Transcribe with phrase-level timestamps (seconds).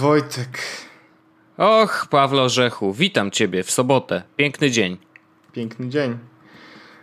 [0.00, 0.58] Wojtek.
[1.56, 4.22] Och, Pawlo Orzechu, witam ciebie w sobotę.
[4.36, 4.96] Piękny dzień.
[5.52, 6.18] Piękny dzień.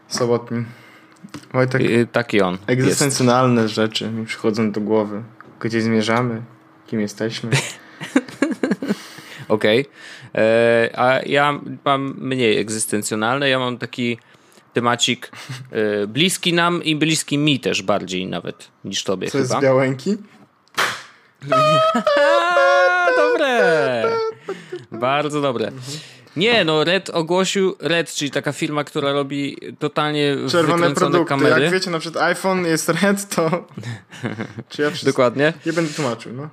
[0.07, 0.65] Sobotni.
[1.53, 2.53] Wojtek, Yy, taki on.
[2.53, 2.63] Jest.
[2.69, 5.23] egzystencjonalne rzeczy mi przychodzą do głowy.
[5.59, 6.41] Gdzie zmierzamy?
[6.87, 7.49] Kim jesteśmy?
[9.47, 9.85] Okej.
[10.35, 13.49] E, A ja mam mniej egzystencjonalne.
[13.49, 14.17] Ja mam taki
[14.73, 15.31] temacik
[15.71, 19.59] e, bliski nam i bliski mi też bardziej nawet niż tobie Co jest chyba.
[19.61, 20.17] z Białęki?
[23.17, 24.03] Dobre!
[24.91, 25.71] Bardzo dobre.
[26.35, 31.29] Nie, no Red ogłosił, Red, czyli taka firma, która robi totalnie Czerwone produkty.
[31.29, 31.61] kamery.
[31.63, 33.49] Jak wiecie, na przykład iPhone jest red, to...
[34.69, 35.11] Czy ja wszystko...
[35.11, 35.53] Dokładnie.
[35.65, 36.49] Nie będę tłumaczył, no.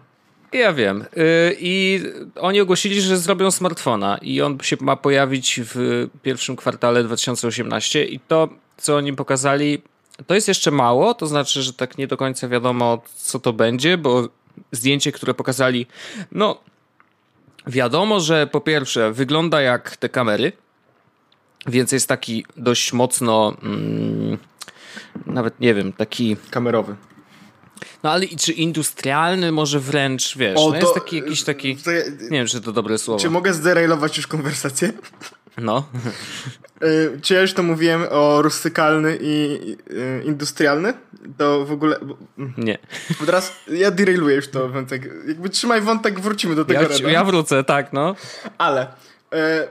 [0.53, 1.03] Ja wiem.
[1.03, 2.03] Y, I
[2.41, 8.21] oni ogłosili, że zrobią smartfona i on się ma pojawić w pierwszym kwartale 2018 i
[8.21, 9.83] to, co oni pokazali,
[10.27, 13.99] to jest jeszcze mało, to znaczy, że tak nie do końca wiadomo, co to będzie,
[13.99, 14.29] bo
[14.73, 15.87] zdjęcie, które pokazali,
[16.33, 16.61] no
[17.67, 20.53] wiadomo, że po pierwsze wygląda jak te kamery,
[21.67, 24.39] więc jest taki dość mocno, mm,
[25.27, 26.97] nawet nie wiem, taki Kamerowy.
[28.03, 31.77] no ale i czy industrialny może wręcz, wiesz, O, no to- jest taki jakiś taki,
[31.77, 33.21] to nie wiem, czy to dobre słowo.
[33.21, 34.93] Czy mogę zderailować już konwersację?
[35.59, 35.85] No,
[36.83, 39.59] Y, Czy ja już to mówiłem o rustykalny i
[39.91, 40.95] y, industrialny?
[41.39, 41.99] To w ogóle...
[42.03, 42.17] bo-
[42.59, 42.79] nie.
[43.21, 45.11] Bo teraz ja derailuję już to wątek.
[45.29, 48.15] Jakby trzymaj wątek, wrócimy do tego Ja, ja wrócę, tak, no.
[48.59, 48.87] Ale,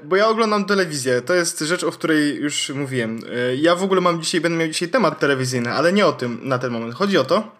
[0.04, 3.20] bo ja oglądam telewizję, to jest rzecz, o której już mówiłem.
[3.50, 6.40] E, ja w ogóle mam dzisiaj, będę miał dzisiaj temat telewizyjny, ale nie o tym
[6.44, 6.94] na ten moment.
[6.94, 7.52] Chodzi o to,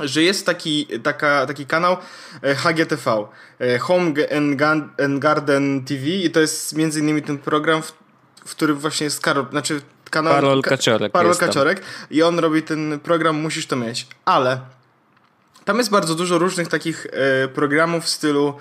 [0.00, 1.96] że jest taki, taka, taki kanał
[2.42, 3.26] e, HGTV,
[3.58, 7.92] e, Home and, Garden TV i to jest między innymi ten program, w,
[8.44, 9.80] w którym właśnie jest Karol, znaczy
[10.10, 10.34] kanał...
[10.34, 11.36] Karol Ka- Kaciorek Karol.
[11.36, 14.60] Kaciorek i on robi ten program Musisz to mieć, ale
[15.64, 18.54] tam jest bardzo dużo różnych takich e, programów w stylu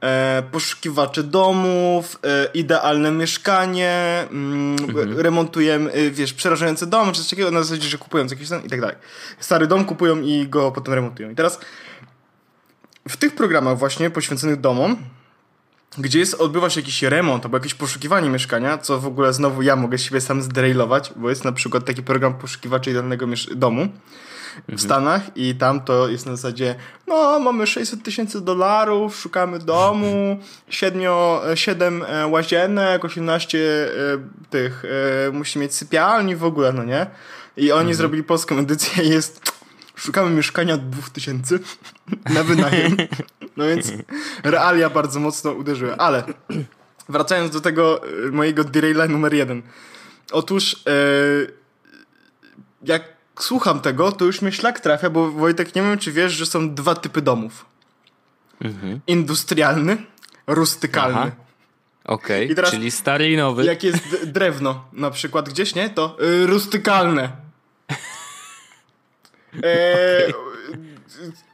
[0.00, 4.76] e, poszukiwacze domów, e, idealne mieszkanie, mm,
[5.16, 8.68] remontujemy, e, wiesz, przerażające domy, czy coś takiego, na zasadzie, że kupują jakiś ten i
[8.68, 8.96] tak dalej.
[9.40, 11.30] Stary dom kupują i go potem remontują.
[11.30, 11.60] I teraz
[13.08, 14.96] w tych programach właśnie poświęconych domom,
[15.98, 19.76] gdzie jest, odbywa się jakiś remont albo jakieś poszukiwanie mieszkania, co w ogóle znowu ja
[19.76, 23.26] mogę siebie sam zderailować, bo jest na przykład taki program poszukiwaczy idealnego
[23.56, 23.88] domu
[24.68, 26.74] w Stanach i tam to jest na zasadzie
[27.06, 30.38] no mamy 600 tysięcy dolarów, szukamy domu,
[30.68, 31.02] 7,
[31.54, 33.88] 7 łazienek, 18 e,
[34.50, 34.84] tych,
[35.28, 37.06] e, musi mieć sypialni w ogóle, no nie?
[37.56, 39.52] I oni zrobili polską edycję i jest
[39.96, 41.58] szukamy mieszkania od 2000
[42.34, 42.96] na wynajem.
[43.56, 43.92] No więc
[44.44, 46.24] realia bardzo mocno uderzyły, ale
[47.08, 49.62] wracając do tego e, mojego deraila numer jeden.
[50.32, 50.92] Otóż e,
[52.82, 56.46] jak słucham tego, to już mnie szlak trafia, bo Wojtek, nie wiem czy wiesz, że
[56.46, 57.66] są dwa typy domów.
[59.06, 59.96] Industrialny,
[60.46, 61.18] rustykalny.
[61.18, 61.30] Aha.
[62.04, 63.64] Okej, teraz- czyli stary i nowy.
[63.64, 65.90] Jak jest drewno na przykład gdzieś, nie?
[65.90, 67.30] To y, rustykalne.
[69.64, 70.32] E,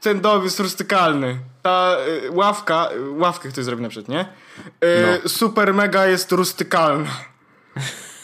[0.01, 1.39] Ten dom jest rustykalny.
[1.63, 1.97] Ta
[2.27, 4.21] y, ławka, y, ławkę ktoś zrobi na przykład, nie?
[4.21, 5.29] E, No.
[5.29, 7.11] Super mega jest rustykalna.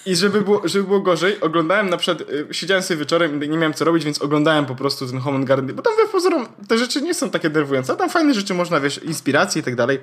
[0.07, 3.59] I żeby było, żeby było gorzej, oglądałem na przykład, y, siedziałem sobie wieczorem i nie
[3.59, 6.47] miałem co robić, więc oglądałem po prostu ten Home and Garden, bo tam we pozorom
[6.69, 9.77] te rzeczy nie są takie denerwujące, a tam fajne rzeczy można, wiesz, inspiracje i tak
[9.77, 10.01] dalej.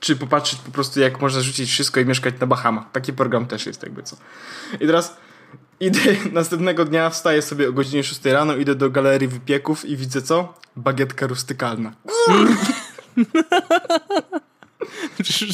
[0.00, 2.84] Czy popatrzeć po prostu, jak można rzucić wszystko i mieszkać na Bahamach.
[2.92, 4.16] Taki program też jest, jakby co.
[4.80, 5.16] I teraz
[5.80, 6.00] idę
[6.32, 10.54] następnego dnia, wstaję sobie o godzinie 6 rano, idę do galerii wypieków i widzę co?
[10.76, 11.92] Bagietka rustykalna.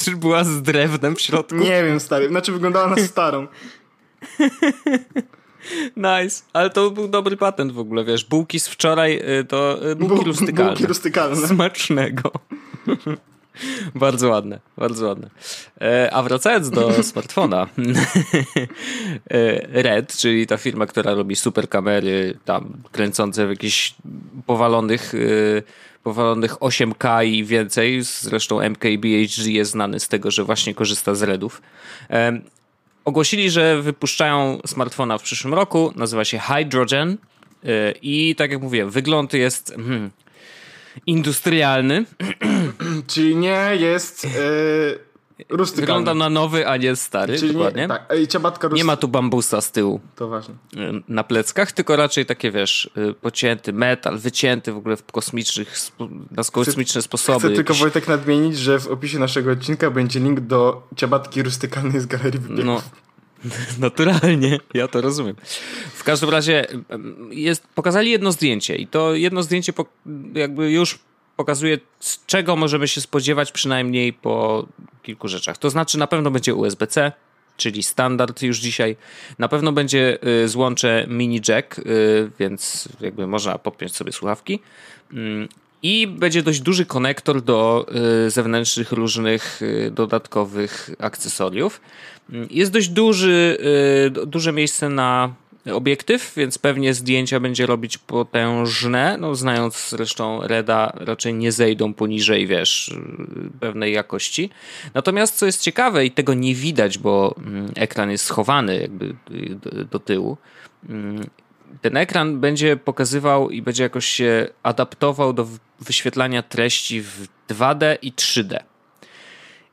[0.05, 1.55] Czy, była z drewnem w środku?
[1.55, 2.29] Nie wiem, stary.
[2.29, 3.47] Znaczy wyglądała na starą.
[5.97, 6.43] Nice.
[6.53, 8.25] Ale to był dobry patent w ogóle, wiesz.
[8.25, 10.71] Bułki z wczoraj y, to y, bułki Bu- rustykalne.
[10.71, 11.49] Bułki rustykalne.
[11.49, 12.31] Smacznego.
[13.95, 15.31] bardzo ładne, bardzo ładne.
[15.81, 17.67] E, a wracając do smartfona.
[19.31, 23.95] e, Red, czyli ta firma, która robi super kamery, tam kręcące w jakichś
[24.47, 25.19] powalonych, e,
[26.05, 28.03] powalonych 8K i więcej.
[28.03, 31.63] Zresztą MKBHD jest znany z tego, że właśnie korzysta z Redów.
[33.05, 35.93] Ogłosili, że wypuszczają smartfona w przyszłym roku.
[35.97, 37.19] Nazywa się Hydrogen.
[37.65, 40.11] e, I tak jak mówiłem, wygląd jest hmm,
[41.07, 42.05] industrialny.
[43.13, 44.31] Czyli nie jest yy,
[45.49, 45.87] rustykalny.
[45.87, 47.83] Wygląda na nowy, a nie stary, Czyli dokładnie.
[47.83, 48.07] Nie, tak.
[48.09, 48.77] Ej, ciabatka rust...
[48.77, 50.55] Nie ma tu bambusa z tyłu To ważne.
[50.77, 55.75] y, na pleckach, tylko raczej takie, wiesz, y, pocięty metal, wycięty w ogóle w kosmicznych,
[56.31, 57.39] na kosmiczne sposoby.
[57.39, 62.07] Chcę tylko Wojtek nadmienić, że w opisie naszego odcinka będzie link do ciabatki rustykalnej z
[62.07, 62.65] galerii wypieków.
[62.65, 62.83] No,
[63.79, 65.37] naturalnie, ja to rozumiem.
[65.95, 69.87] W każdym razie em, jest, pokazali jedno zdjęcie i to jedno zdjęcie po,
[70.35, 70.99] jakby już
[71.37, 71.79] pokazuje,
[72.27, 74.67] czego możemy się spodziewać przynajmniej po
[75.03, 75.59] kilku rzeczach.
[75.59, 77.13] To znaczy na pewno będzie USB-C,
[77.57, 78.97] czyli standard już dzisiaj.
[79.39, 84.61] Na pewno będzie y, złącze mini jack, y, więc jakby można podpiąć sobie słuchawki.
[85.13, 85.49] Mm,
[85.83, 87.87] I będzie dość duży konektor do
[88.27, 89.61] y, zewnętrznych różnych
[89.91, 91.81] dodatkowych akcesoriów.
[92.31, 93.59] Mm, jest dość duży,
[94.27, 95.35] duże miejsce na
[95.73, 99.17] obiektyw, więc pewnie zdjęcia będzie robić potężne.
[99.21, 102.95] No, znając zresztą Reda, raczej nie zejdą poniżej, wiesz,
[103.61, 104.51] pewnej jakości.
[104.95, 109.15] Natomiast co jest ciekawe i tego nie widać, bo mm, ekran jest schowany jakby
[109.63, 110.37] do, do tyłu.
[110.89, 111.27] Mm,
[111.81, 115.47] ten ekran będzie pokazywał i będzie jakoś się adaptował do
[115.81, 118.59] wyświetlania treści w 2D i 3D.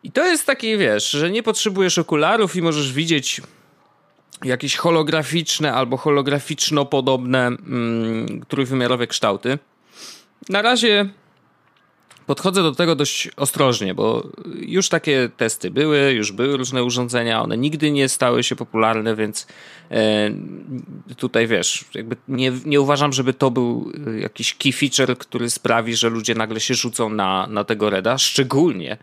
[0.03, 3.41] I to jest taki, wiesz, że nie potrzebujesz okularów i możesz widzieć
[4.43, 9.59] jakieś holograficzne albo holograficzno podobne mm, trójwymiarowe kształty.
[10.49, 11.09] Na razie
[12.25, 17.57] podchodzę do tego dość ostrożnie, bo już takie testy były, już były różne urządzenia, one
[17.57, 19.47] nigdy nie stały się popularne, więc
[19.91, 20.31] e,
[21.17, 26.09] tutaj wiesz, jakby nie, nie uważam, żeby to był jakiś key feature, który sprawi, że
[26.09, 28.97] ludzie nagle się rzucą na, na tego Reda, szczególnie,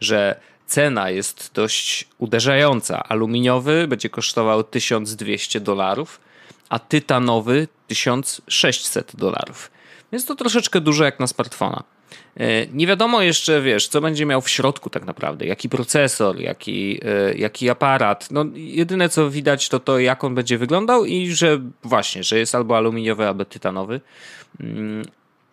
[0.00, 3.02] że cena jest dość uderzająca.
[3.02, 6.20] Aluminiowy będzie kosztował 1200 dolarów,
[6.68, 9.70] a tytanowy 1600 dolarów.
[10.12, 11.82] Więc to troszeczkę dużo jak na smartfona.
[12.36, 17.00] E, nie wiadomo jeszcze, wiesz, co będzie miał w środku tak naprawdę, jaki procesor, jaki,
[17.04, 18.30] e, jaki aparat.
[18.30, 22.54] No, jedyne co widać to to, jak on będzie wyglądał i że właśnie, że jest
[22.54, 24.00] albo aluminiowy, albo tytanowy.
[24.60, 25.04] Mm,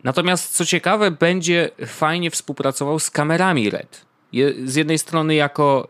[0.04, 4.11] natomiast co ciekawe, będzie fajnie współpracował z kamerami RED
[4.66, 5.90] z jednej strony jako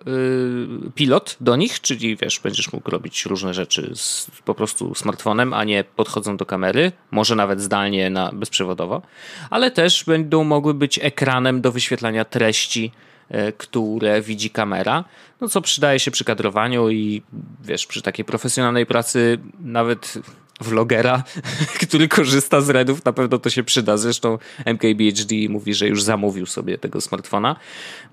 [0.87, 5.53] y, pilot do nich, czyli wiesz, będziesz mógł robić różne rzeczy z po prostu smartfonem,
[5.53, 9.01] a nie podchodząc do kamery, może nawet zdalnie na bezprzewodowo,
[9.49, 12.91] ale też będą mogły być ekranem do wyświetlania treści,
[13.31, 15.03] y, które widzi kamera,
[15.41, 17.21] no co przydaje się przy kadrowaniu i
[17.63, 20.17] wiesz, przy takiej profesjonalnej pracy nawet
[20.61, 21.23] vlogera,
[21.87, 23.97] który korzysta z Redów, na pewno to się przyda.
[23.97, 27.55] Zresztą MKBHD mówi, że już zamówił sobie tego smartfona.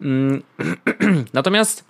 [0.02, 0.42] Mm,
[1.32, 1.84] natomiast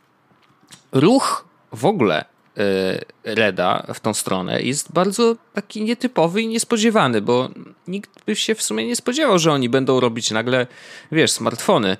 [0.93, 2.25] ruch w ogóle
[2.57, 7.49] e, Reda w tą stronę jest bardzo taki nietypowy i niespodziewany, bo
[7.89, 10.67] nikt by się w sumie nie spodziewał, że oni będą robić nagle,
[11.13, 11.97] wiesz, smartfony.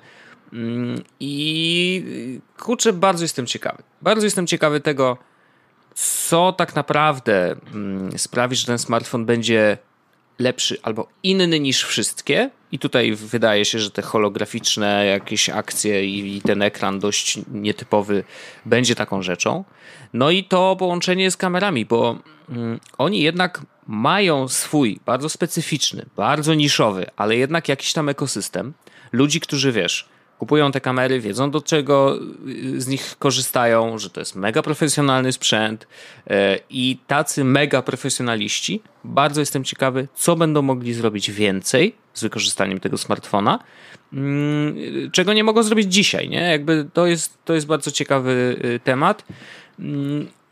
[0.53, 2.03] Mm, I
[2.59, 3.83] kurczę, bardzo jestem ciekawy.
[4.01, 5.17] Bardzo jestem ciekawy tego,
[5.99, 9.77] co tak naprawdę mm, sprawi, że ten smartfon będzie
[10.39, 12.49] lepszy albo inny niż wszystkie.
[12.71, 18.23] I tutaj wydaje się, że te holograficzne jakieś akcje i, ten ekran dość nietypowy
[18.65, 19.63] będzie taką rzeczą.
[20.13, 22.17] No i to połączenie z kamerami, bo
[22.49, 28.73] mm, oni jednak mają swój bardzo specyficzny, bardzo niszowy, ale jednak jakiś tam ekosystem
[29.11, 34.19] ludzi, którzy wiesz, kupują te kamery, wiedzą do czego y, z nich korzystają, że to
[34.21, 35.87] jest mega profesjonalny sprzęt
[36.27, 42.79] e, i tacy mega profesjonaliści, bardzo jestem ciekawy, co będą mogli zrobić więcej z wykorzystaniem
[42.79, 43.59] tego smartfona,
[44.13, 44.75] mm,
[45.11, 46.41] czego nie mogą zrobić dzisiaj, nie?
[46.41, 49.25] Jakby to jest, to jest bardzo ciekawy y, temat.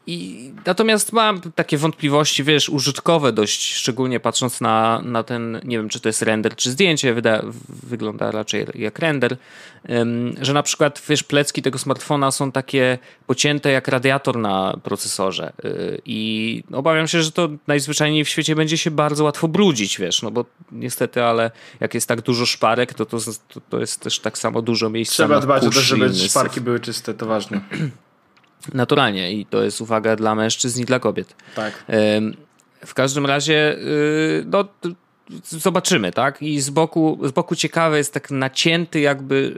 [0.07, 5.89] I natomiast mam takie wątpliwości, wiesz, użytkowe dość, szczególnie patrząc na, na ten, nie wiem,
[5.89, 7.41] czy to jest render, czy zdjęcie, wyda,
[7.83, 9.37] wygląda raczej jak render,
[10.41, 16.01] że na przykład, wiesz, plecki tego smartfona są takie pocięte jak radiator na procesorze y,
[16.05, 20.31] i obawiam się, że to najzwyczajniej w świecie będzie się bardzo łatwo brudzić, wiesz, no
[20.31, 23.17] bo niestety, ale jak jest tak dużo szparek, to to,
[23.69, 27.13] to jest też tak samo dużo miejsca Trzeba dbać o to, żeby szparki były czyste,
[27.13, 27.61] to ważne.
[28.73, 31.35] Naturalnie i to jest uwaga dla mężczyzn i dla kobiet.
[31.55, 31.85] Tak.
[32.85, 34.65] W każdym razie, y, no,
[35.43, 36.41] zobaczymy, tak?
[36.41, 39.57] I z boku, z boku ciekawe jest tak nacięty, jakby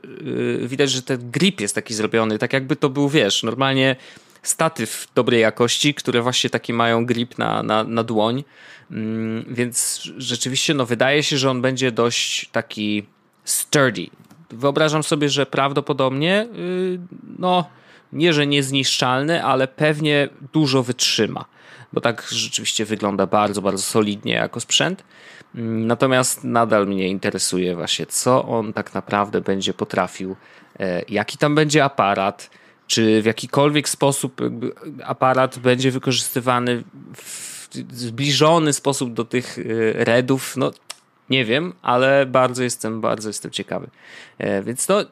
[0.63, 3.95] y, widać, że ten grip jest taki zrobiony, tak jakby to był, wiesz, normalnie
[4.43, 8.43] statyw dobrej jakości, które właśnie taki mają grip na, na, na dłoń.
[8.91, 13.05] Mm, więc rzeczywiście, no, wydaje się, że on będzie dość taki
[13.43, 14.07] sturdy.
[14.49, 16.99] Wyobrażam sobie, że prawdopodobnie, y,
[17.39, 17.69] no,
[18.13, 21.45] nie, że niezniszczalny, ale pewnie dużo wytrzyma,
[21.93, 25.03] bo tak rzeczywiście wygląda bardzo, bardzo solidnie jako sprzęt.
[25.53, 30.35] Natomiast nadal mnie interesuje właśnie, co on tak naprawdę będzie potrafił,
[30.79, 32.49] e, jaki tam będzie aparat,
[32.87, 34.41] czy w jakikolwiek sposób
[35.03, 36.83] aparat będzie wykorzystywany
[37.15, 39.63] w zbliżony sposób do tych e,
[40.03, 40.71] redów, no
[41.29, 43.89] nie wiem, ale bardzo jestem, bardzo jestem ciekawy.
[44.37, 45.05] E, więc to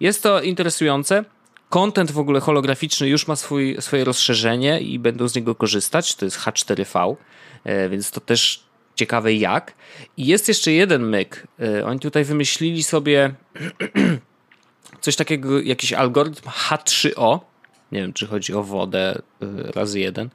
[0.00, 1.24] jest to interesujące.
[1.68, 6.14] Content w ogóle holograficzny już ma swój, swoje rozszerzenie i będą z niego korzystać.
[6.14, 7.16] To jest H4V,
[7.64, 9.74] e, więc to też ciekawe jak.
[10.16, 11.46] I jest jeszcze jeden myk.
[11.60, 13.34] Y, oni tutaj wymyślili sobie
[15.00, 17.38] coś takiego, jakiś algorytm H3O.
[17.92, 20.30] Nie wiem, czy chodzi o wodę y, razy jeden.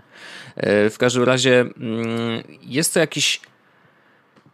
[0.89, 3.41] W każdym razie mm, jest to jakiś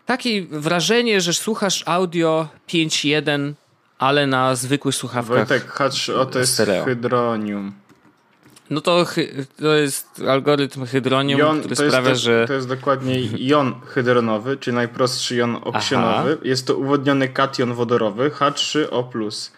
[0.06, 3.54] takie wrażenie, że słuchasz audio 5.1,
[4.00, 5.48] ale na zwykłych słuchawkach.
[5.48, 6.86] Wojtek, H3O to jest stereo.
[6.86, 7.74] hydronium.
[8.70, 9.06] No to,
[9.58, 12.46] to jest algorytm hydronium, jon, który sprawia, jest, że...
[12.48, 16.32] To jest dokładnie jon hydronowy, czyli najprostszy jon oksyjenowy.
[16.32, 16.42] Aha.
[16.44, 19.50] Jest to uwodniony kation wodorowy H3O+.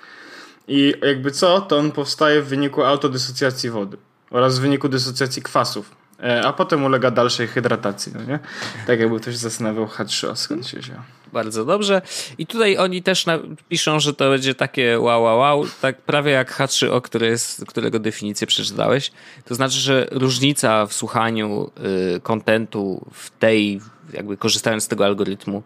[0.67, 3.97] I jakby co, to on powstaje w wyniku autodysocjacji wody
[4.29, 5.95] oraz w wyniku dysocjacji kwasów.
[6.23, 8.39] E, a potem ulega dalszej hydratacji, no nie?
[8.87, 10.97] Tak jakby ktoś zastanawiał H3O, skąd się wziął.
[11.33, 12.01] Bardzo dobrze.
[12.37, 13.25] I tutaj oni też
[13.69, 17.99] piszą, że to będzie takie wow, wow, wow, tak prawie jak H3O, który jest, którego
[17.99, 19.11] definicję przeczytałeś.
[19.45, 21.71] To znaczy, że różnica w słuchaniu
[22.15, 23.81] y, kontentu w tej,
[24.13, 25.63] jakby korzystając z tego algorytmu,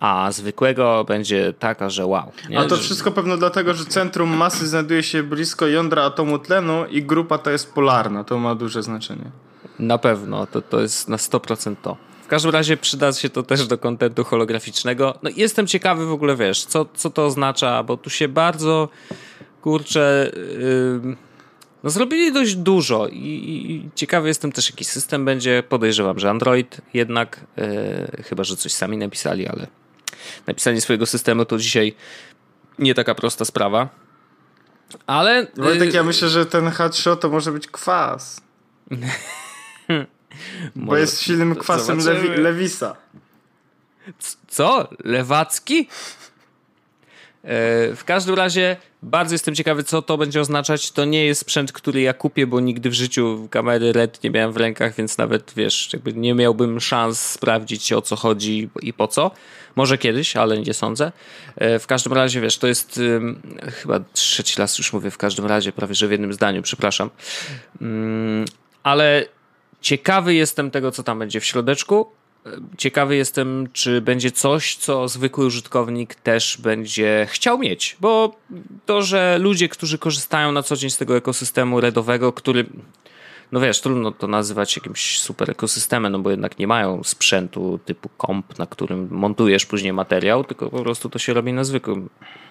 [0.00, 2.32] a zwykłego będzie taka, że wow.
[2.50, 2.58] Nie?
[2.58, 7.02] A to wszystko pewno dlatego, że centrum masy znajduje się blisko jądra atomu tlenu i
[7.02, 8.24] grupa ta jest polarna.
[8.24, 9.30] To ma duże znaczenie.
[9.78, 11.96] Na pewno, to, to jest na 100% to.
[12.28, 15.18] W każdym razie przyda się to też do kontentu holograficznego.
[15.22, 18.88] No jestem ciekawy w ogóle, wiesz, co, co to oznacza, bo tu się bardzo,
[19.62, 20.30] kurczę,
[21.04, 21.16] yy,
[21.82, 25.62] no zrobili dość dużo i, i, ciekawy jestem też, jaki system będzie.
[25.68, 29.66] Podejrzewam, że Android jednak, yy, chyba, że coś sami napisali, ale
[30.46, 31.94] napisanie swojego systemu to dzisiaj
[32.78, 33.88] nie taka prosta sprawa.
[35.06, 35.46] Ale...
[35.56, 38.40] Wojtek, ja myślę, że ten headshot to może być kwas.
[40.76, 42.96] Bo jest silnym kwasem Lewi Lewisa.
[44.48, 44.88] Co?
[45.04, 45.88] Lewacki?
[47.44, 50.90] E, w każdym razie bardzo jestem ciekawy, co to będzie oznaczać.
[50.90, 54.52] To nie jest sprzęt, który ja kupię, bo nigdy w życiu kamery LED nie miałem
[54.52, 59.08] w rękach, więc nawet wiesz, jakby nie miałbym szans sprawdzić o co chodzi i po
[59.08, 59.30] co.
[59.76, 61.12] Może kiedyś, ale nie sądzę.
[61.56, 63.00] E, w każdym razie, wiesz, to jest
[63.82, 67.10] chyba trzeci raz już mówię w każdym razie, prawie że w jednym zdaniu, przepraszam.
[67.80, 68.44] Mm,
[68.82, 69.26] ale
[69.80, 72.06] Ciekawy jestem tego, co tam będzie w środeczku.
[72.78, 78.36] Ciekawy jestem, czy będzie coś, co zwykły użytkownik też będzie chciał mieć, bo
[78.86, 82.66] to, że ludzie, którzy korzystają na co dzień z tego ekosystemu redowego, który,
[83.52, 88.08] no wiesz, trudno to nazywać jakimś super ekosystemem, no bo jednak nie mają sprzętu typu
[88.08, 92.08] komp, na którym montujesz później materiał, tylko po prostu to się robi na zwykłym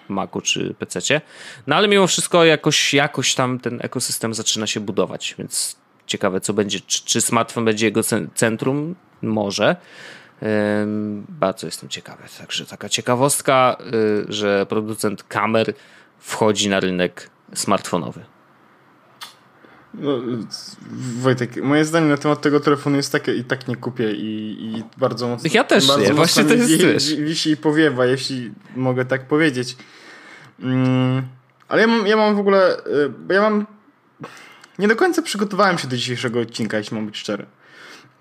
[0.08, 1.20] Macu czy PC.
[1.66, 5.76] No ale mimo wszystko jakoś, jakoś tam ten ekosystem zaczyna się budować, więc
[6.08, 8.00] Ciekawe, co będzie, czy, czy smartfon będzie jego
[8.34, 8.94] centrum?
[9.22, 9.76] Może.
[11.28, 12.22] Bardzo jestem ciekawy.
[12.38, 15.74] Także taka ciekawostka, y, że producent kamer
[16.18, 18.24] wchodzi na rynek smartfonowy.
[19.94, 20.18] No,
[21.20, 24.82] Wojtek, moje zdanie na temat tego telefonu jest takie i tak nie kupię i, i
[24.96, 25.50] bardzo mocno.
[25.52, 29.76] Ja też bardzo nie, właśnie to jest wi, wisi i powiewa, jeśli mogę tak powiedzieć.
[30.60, 31.22] Mm,
[31.68, 33.66] ale ja mam, ja mam w ogóle, y, ja mam
[34.78, 37.46] nie do końca przygotowałem się do dzisiejszego odcinka, jeśli mam być szczery.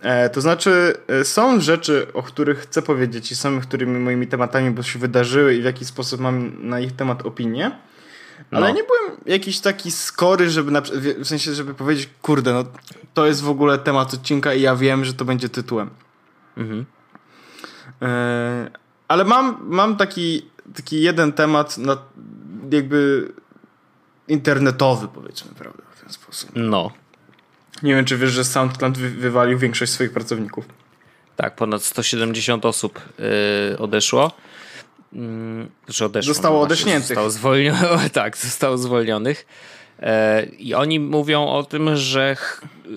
[0.02, 4.72] E, to znaczy, e, są rzeczy, o których chcę powiedzieć i są którymi moimi tematami
[4.72, 7.72] bo się wydarzyły i w jaki sposób mam na ich temat opinię.
[8.52, 8.76] Ale no.
[8.76, 10.82] nie byłem jakiś taki skory, żeby na,
[11.20, 12.64] w sensie, żeby powiedzieć, kurde, no
[13.14, 15.90] to jest w ogóle temat odcinka i ja wiem, że to będzie tytułem.
[16.58, 16.86] Mhm.
[18.02, 18.72] E,
[19.08, 21.98] ale mam, mam taki, taki jeden temat, na,
[22.72, 23.32] jakby
[24.28, 25.87] internetowy, powiedzmy, prawda?
[26.08, 26.50] Ten sposób.
[26.56, 26.92] No.
[27.84, 30.66] Nie wiem, czy wiesz, że SoundCloud wy wywalił większość swoich pracowników.
[31.36, 33.00] Tak, ponad 170 osób
[33.70, 34.32] yy, odeszło.
[35.14, 35.22] Yy,
[35.86, 36.34] znaczy odeszło.
[36.34, 37.08] Zostało no odeszniętych.
[37.08, 38.12] Zostało zwolnionych.
[38.22, 39.46] tak, zostało zwolnionych.
[40.00, 42.36] E, I oni mówią o tym, że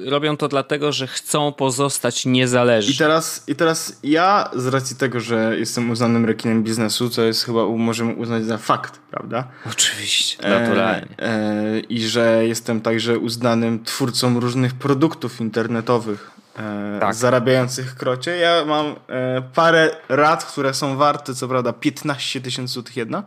[0.06, 2.94] robią to dlatego, że chcą pozostać niezależni.
[2.94, 7.44] I teraz, I teraz ja, z racji tego, że jestem uznanym rekinem biznesu, co jest
[7.44, 9.48] chyba możemy uznać za fakt, prawda?
[9.70, 11.08] Oczywiście, naturalnie.
[11.18, 16.30] E, e, I że jestem także uznanym twórcą różnych produktów internetowych.
[16.60, 17.14] E, tak.
[17.14, 18.36] Zarabiających krocie.
[18.36, 23.22] Ja mam e, parę rad, które są warte, co prawda, 15 tysięcy złotych jedna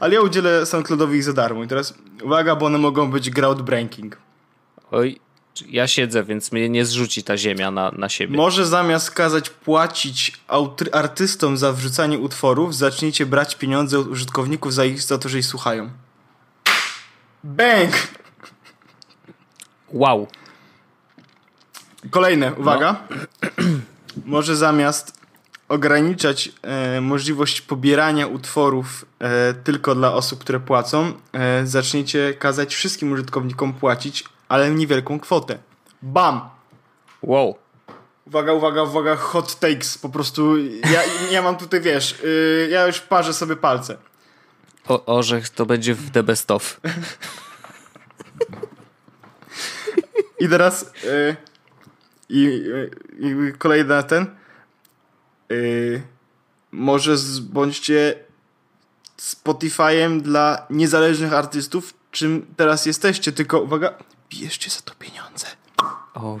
[0.00, 1.64] ale ja udzielę SoundCloudowi ich za darmo.
[1.64, 4.16] I teraz uwaga, bo one mogą być groundbreaking.
[4.90, 5.20] Oj,
[5.68, 8.36] ja siedzę, więc mnie nie zrzuci ta ziemia na, na siebie.
[8.36, 10.32] Może zamiast kazać płacić
[10.92, 15.46] artystom za wrzucanie utworów, zacznijcie brać pieniądze od użytkowników za, ich, za to, że ich
[15.46, 15.90] słuchają.
[17.44, 17.90] Bang!
[19.92, 20.26] Wow.
[22.10, 22.96] Kolejne, uwaga.
[23.10, 23.16] No.
[24.26, 25.18] Może zamiast
[25.68, 33.12] ograniczać e, możliwość pobierania utworów e, tylko dla osób, które płacą, e, zaczniecie kazać wszystkim
[33.12, 35.58] użytkownikom płacić, ale niewielką kwotę.
[36.02, 36.40] Bam!
[37.22, 37.54] Wow.
[38.26, 39.98] Uwaga, uwaga, uwaga, hot takes.
[39.98, 43.96] Po prostu ja, ja mam tutaj, wiesz, yy, ja już parzę sobie palce.
[44.88, 46.80] O, orzech to będzie w The Best Of.
[50.40, 51.36] I teraz yy,
[52.28, 52.62] i,
[53.18, 54.26] i kolejny ten
[55.48, 56.02] yy,
[56.72, 58.14] może z, bądźcie
[59.18, 63.94] Spotify'em dla niezależnych artystów, czym teraz jesteście, tylko uwaga,
[64.30, 65.46] bierzcie za to pieniądze.
[66.14, 66.38] O,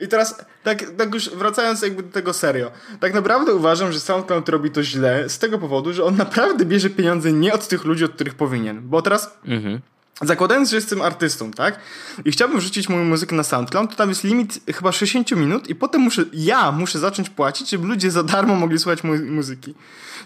[0.00, 2.70] I teraz, tak, tak już wracając jakby do tego serio,
[3.00, 6.90] tak naprawdę uważam, że SoundCloud robi to źle z tego powodu, że on naprawdę bierze
[6.90, 8.80] pieniądze nie od tych ludzi, od których powinien.
[8.88, 9.80] Bo teraz mhm.
[10.22, 11.80] Zakładając, że jestem artystą, tak?
[12.24, 15.74] I chciałbym wrzucić moją muzykę na SoundCloud, to tam jest limit chyba 60 minut i
[15.74, 19.74] potem muszę, ja muszę zacząć płacić, żeby ludzie za darmo mogli słuchać mojej muzyki.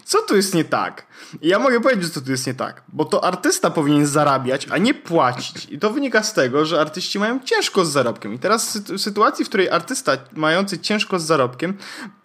[0.05, 1.05] Co tu jest nie tak?
[1.41, 4.77] I ja mogę powiedzieć, co tu jest nie tak, bo to artysta powinien zarabiać, a
[4.77, 5.67] nie płacić.
[5.69, 8.33] I to wynika z tego, że artyści mają ciężko z zarobkiem.
[8.33, 11.73] I teraz w sytuacji, w której artysta mający ciężko z zarobkiem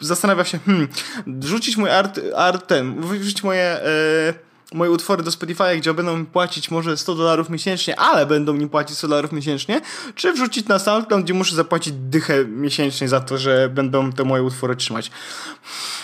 [0.00, 0.88] zastanawia się, hmm,
[1.26, 3.80] wrzucić mój art, artem, wrzucić moje...
[4.26, 8.52] Yy, moje utwory do Spotify, gdzie będą mi płacić może 100 dolarów miesięcznie, ale będą
[8.52, 9.80] mi płacić 100 dolarów miesięcznie,
[10.14, 14.42] czy wrzucić na SoundCloud, gdzie muszę zapłacić dychę miesięcznie za to, że będą te moje
[14.42, 15.10] utwory trzymać.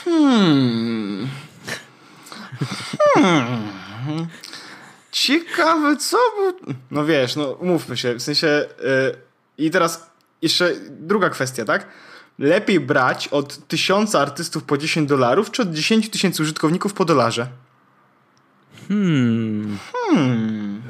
[0.05, 1.29] Hmm.
[3.15, 4.27] Hmm.
[5.13, 6.75] Ciekawe, co by...
[6.91, 8.47] No wiesz, no umówmy się, w sensie...
[8.83, 9.17] Yy,
[9.59, 10.11] I teraz
[10.43, 11.87] jeszcze druga kwestia, tak?
[12.39, 17.47] Lepiej brać od tysiąca artystów po 10 dolarów, czy od 10 tysięcy użytkowników po dolarze?
[18.89, 19.79] Hmm.
[19.93, 20.83] Hmm.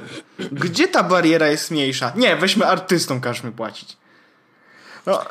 [0.53, 2.13] Gdzie ta bariera jest mniejsza?
[2.17, 3.97] Nie, weźmy artystom, każmy płacić.
[5.07, 5.25] No,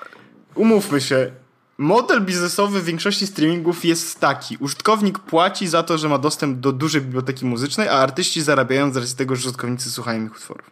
[0.56, 1.32] umówmy się.
[1.78, 4.58] Model biznesowy w większości streamingów jest taki.
[4.58, 8.98] Użytkownik płaci za to, że ma dostęp do dużej biblioteki muzycznej, a artyści zarabiają z
[8.98, 10.72] racji tego, że użytkownicy słuchają ich utworów.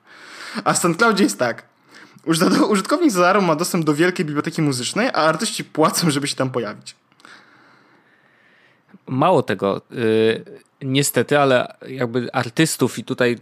[0.64, 1.64] A w SoundCloudzie jest tak.
[2.70, 6.50] Użytkownik za darmo ma dostęp do wielkiej biblioteki muzycznej, a artyści płacą, żeby się tam
[6.50, 6.96] pojawić.
[9.08, 9.82] Mało tego.
[9.92, 13.38] Yy niestety, ale jakby artystów i tutaj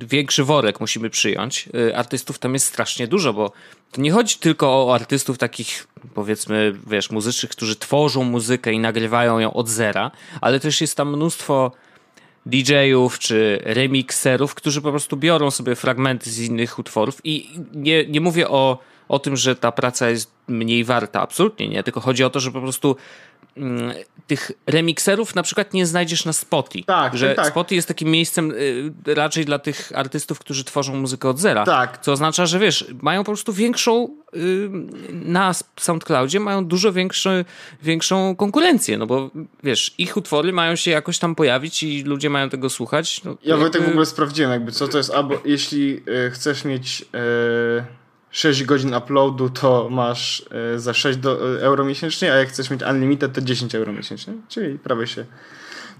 [0.00, 1.68] większy worek musimy przyjąć.
[1.74, 3.52] Y, artystów tam jest strasznie dużo, bo
[3.92, 9.38] to nie chodzi tylko o artystów takich, powiedzmy, wiesz, muzycznych, którzy tworzą muzykę i nagrywają
[9.38, 11.72] ją od zera, ale też jest tam mnóstwo
[12.46, 18.20] DJ-ów czy remixerów, którzy po prostu biorą sobie fragmenty z innych utworów i nie, nie
[18.20, 18.78] mówię o,
[19.08, 22.52] o tym, że ta praca jest mniej warta, absolutnie nie, tylko chodzi o to, że
[22.52, 22.96] po prostu
[24.28, 26.84] tych remixerów na przykład nie znajdziesz na Spotify.
[26.86, 27.46] Tak, że tak.
[27.46, 31.64] Spotify jest takim miejscem y, raczej dla tych artystów, którzy tworzą muzykę od zera.
[31.64, 31.98] Tak.
[32.02, 34.68] Co oznacza, że wiesz, mają po prostu większą y,
[35.12, 37.44] na SoundCloudzie mają dużo większy,
[37.82, 39.30] większą konkurencję, no bo
[39.62, 43.24] wiesz, ich utwory mają się jakoś tam pojawić i ludzie mają tego słuchać.
[43.24, 43.80] No, ja jakby...
[43.80, 47.04] w ogóle sprawdziłem jakby co to jest, albo jeśli y, chcesz mieć
[48.30, 52.70] 6 godzin uploadu, to masz e, za 6 do, e, euro miesięcznie, a jak chcesz
[52.70, 54.34] mieć unlimited, to 10 euro miesięcznie.
[54.48, 55.24] Czyli prawie się.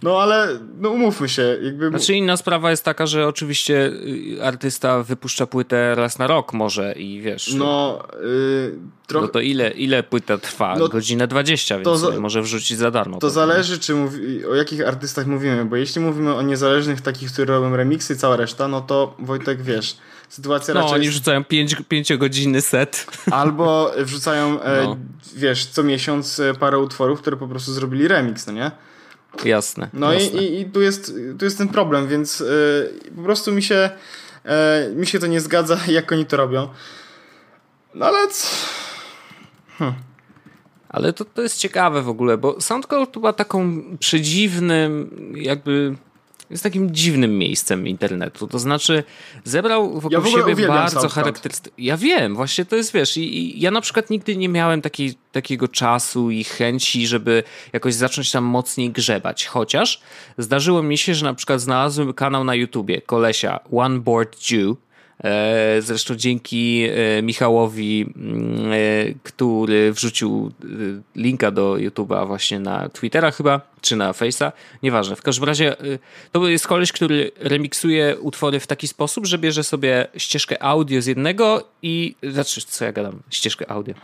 [0.03, 1.59] No ale no umówmy się.
[1.62, 1.88] Jakby...
[1.88, 6.93] Znaczy inna sprawa jest taka, że oczywiście y, artysta wypuszcza płytę raz na rok może
[6.93, 7.55] i wiesz.
[7.55, 9.27] No, yy, trochę...
[9.27, 10.77] no to ile, ile płyta trwa?
[10.79, 12.21] No, Godzinę 20, więc to za...
[12.21, 13.19] może wrzucić za darmo.
[13.19, 14.47] To zależy, czy mówi...
[14.47, 18.69] o jakich artystach mówimy, bo jeśli mówimy o niezależnych takich, które robią remixy, cała reszta,
[18.69, 19.97] no to Wojtek wiesz
[20.29, 20.95] sytuacja no, raczej...
[20.95, 23.07] oni wrzucają 5-godzinny set.
[23.31, 24.97] Albo wrzucają, e, no.
[25.35, 28.71] wiesz, co miesiąc e, parę utworów, które po prostu zrobili remix, no nie?
[29.45, 29.88] Jasne.
[29.93, 30.43] No jasne.
[30.43, 32.45] I, i, tu, jest, tu jest ten problem, więc e,
[33.17, 33.91] po prostu mi się,
[34.97, 36.69] mi się to nie zgadza, jak oni to robią.
[37.95, 38.19] No ale...
[39.79, 39.95] Hmm.
[40.88, 45.97] Ale to, to jest ciekawe w ogóle, bo SoundCloud była taką przedziwnym, jakby
[46.51, 48.47] jest takim dziwnym miejscem internetu.
[48.47, 49.05] To znaczy,
[49.45, 51.85] zebrał wokół ja siebie bardzo charakterystyczne.
[51.85, 55.15] Ja wiem, właśnie to jest, wiesz, i, i, ja na przykład nigdy nie miałem takiej,
[55.33, 59.47] takiego czasu i chęci, żeby jakoś zacząć tam mocniej grzebać.
[59.47, 60.01] Chociaż
[60.39, 64.77] zdarzyło mi się, że na przykład znalazłem kanał na YouTubie kolesia One Board Jew,
[65.25, 68.77] E, zresztą dzięki e, Michałowi, mm, e,
[69.23, 70.53] który wrzucił
[71.17, 75.17] linka do YouTube'a właśnie na Twittera chyba, czy na Face'a, nieważne.
[75.17, 75.77] W każdym razie
[76.33, 81.07] to jest koleś, który remiksuje utwory w taki sposób, że bierze sobie ścieżkę audio z
[81.07, 83.95] jednego i, znaczy co ja gadam, ścieżkę audio,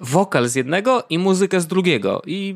[0.00, 2.22] wokal z jednego i muzykę z drugiego.
[2.26, 2.54] I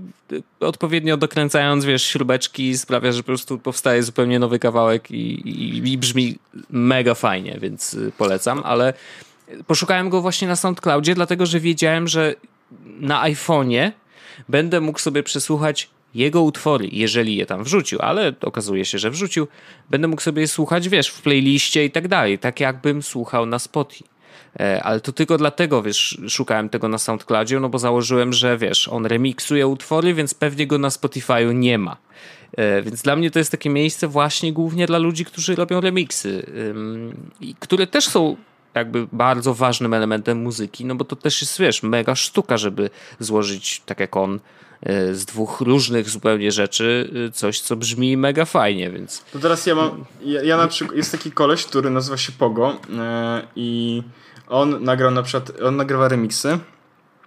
[0.60, 5.98] odpowiednio dokręcając, wiesz, śrubeczki sprawia, że po prostu powstaje zupełnie nowy kawałek i, i, i
[5.98, 6.38] brzmi
[6.70, 8.94] mega fajnie, więc polecam, ale
[9.66, 12.34] poszukałem go właśnie na SoundCloudzie, dlatego że wiedziałem, że
[12.84, 13.90] na iPhone'ie
[14.48, 19.48] będę mógł sobie przesłuchać jego utwory, jeżeli je tam wrzucił, ale okazuje się, że wrzucił,
[19.90, 24.14] będę mógł sobie słuchać, wiesz, w playliście i tak dalej, tak jakbym słuchał na Spotify.
[24.60, 28.88] E, ale to tylko dlatego, wiesz, szukałem tego na SoundCloudzie, no bo założyłem, że wiesz,
[28.88, 31.96] on remiksuje utwory, więc pewnie go na Spotify'u nie ma.
[32.56, 36.46] E, więc dla mnie to jest takie miejsce właśnie głównie dla ludzi, którzy robią remiksy,
[37.60, 38.36] które też są
[38.74, 43.82] jakby bardzo ważnym elementem muzyki, no bo to też jest, wiesz, mega sztuka, żeby złożyć,
[43.86, 44.40] tak jak on,
[45.12, 49.24] z dwóch różnych zupełnie rzeczy coś, co brzmi mega fajnie, więc...
[49.32, 52.76] To teraz ja mam, ja, ja na przykład, jest taki koleś, który nazywa się Pogo
[53.56, 54.02] i
[54.48, 56.58] on nagrał na przykład, on nagrywa remixy.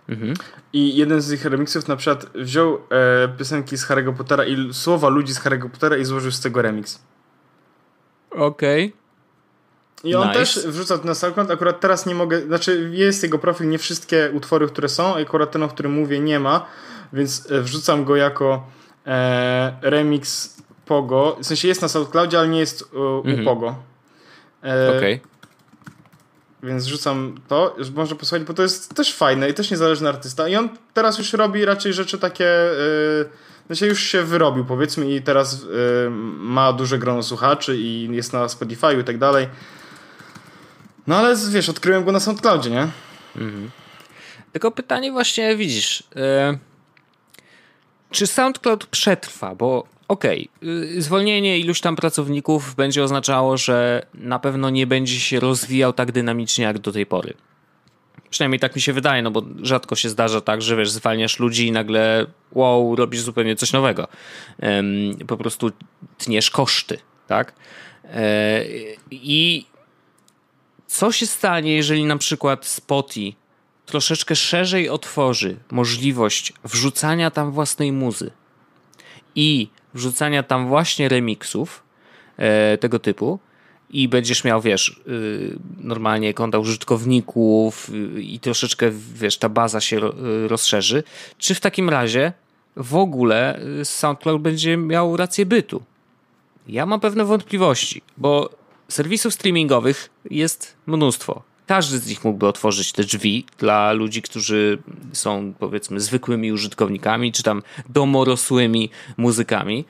[0.10, 0.34] Mhm.
[0.74, 5.10] I jeden z ich remixów na przykład wziął e, piosenki z Harry'ego Pottera i słowa
[5.10, 7.00] ludzi z Harry'ego Pottera i złożył z tego remix.
[8.32, 8.86] Okej.
[8.86, 9.08] Okay.
[10.04, 10.40] I on nice.
[10.40, 11.52] też wrzuca to na SoundCloud.
[11.52, 15.64] Akurat teraz nie mogę, znaczy jest jego profil, nie wszystkie utwory, które są, akurat ten,
[15.64, 16.66] o którym mówię, nie ma,
[17.14, 18.68] więc e, wrzucam go jako
[19.08, 21.38] e, remix Pogo.
[21.42, 23.42] W sensie jest na SoundCloudzie, ale nie jest u, mhm.
[23.42, 23.76] u Pogo.
[24.64, 25.14] E, Okej.
[25.16, 25.38] Okay.
[26.64, 30.48] Więc rzucam to, można posłuchać, bo to jest też fajne i też niezależny artysta.
[30.48, 32.44] I on teraz już robi raczej rzeczy takie.
[32.44, 33.30] Yy,
[33.68, 35.66] znaczy już się wyrobił, powiedzmy, i teraz
[36.38, 39.48] ma duże grono słuchaczy i jest na Spotify i tak dalej.
[41.08, 42.88] No ale wiesz, odkryłem go na SoundCloudzie, nie?
[43.36, 43.72] Mhm.
[44.52, 46.60] Tylko pytanie właśnie, widzisz, yy,
[48.12, 51.02] czy SoundCloud przetrwa, bo okej, okay.
[51.02, 56.66] zwolnienie iluś tam pracowników będzie oznaczało, że na pewno nie będzie się rozwijał tak dynamicznie
[56.66, 57.34] jak do tej pory.
[58.30, 61.68] Przynajmniej tak mi się wydaje, no bo rzadko się zdarza tak, że wiesz, zwalniasz ludzi
[61.68, 64.08] i nagle wow, robisz zupełnie coś nowego.
[65.28, 65.72] po prostu
[66.18, 67.54] tniesz koszty, tak?
[68.04, 68.64] E,
[69.12, 69.66] I
[70.88, 73.47] co się stanie, jeżeli na przykład Spotify
[73.88, 78.32] troszeczkę szerzej otworzy możliwość wrzucania tam własnej muzy
[79.36, 81.84] i wrzucania tam właśnie remixów
[82.38, 83.40] e, tego typu
[83.90, 89.98] i będziesz miał, wiesz, y, normalnie konta użytkowników y, i troszeczkę, wiesz, ta baza się
[89.98, 91.04] y, rozszerzy,
[91.38, 92.34] czy w takim razie
[92.76, 95.84] w ogóle SoundCloud będzie miał rację bytu?
[96.68, 98.50] Ja mam pewne wątpliwości, bo
[98.88, 101.47] serwisów streamingowych jest mnóstwo.
[101.68, 104.78] Każdy z nich mógłby otworzyć te drzwi dla ludzi, którzy
[105.14, 109.86] są powiedzmy zwykłymi użytkownikami, czy tam domorosłymi muzykami.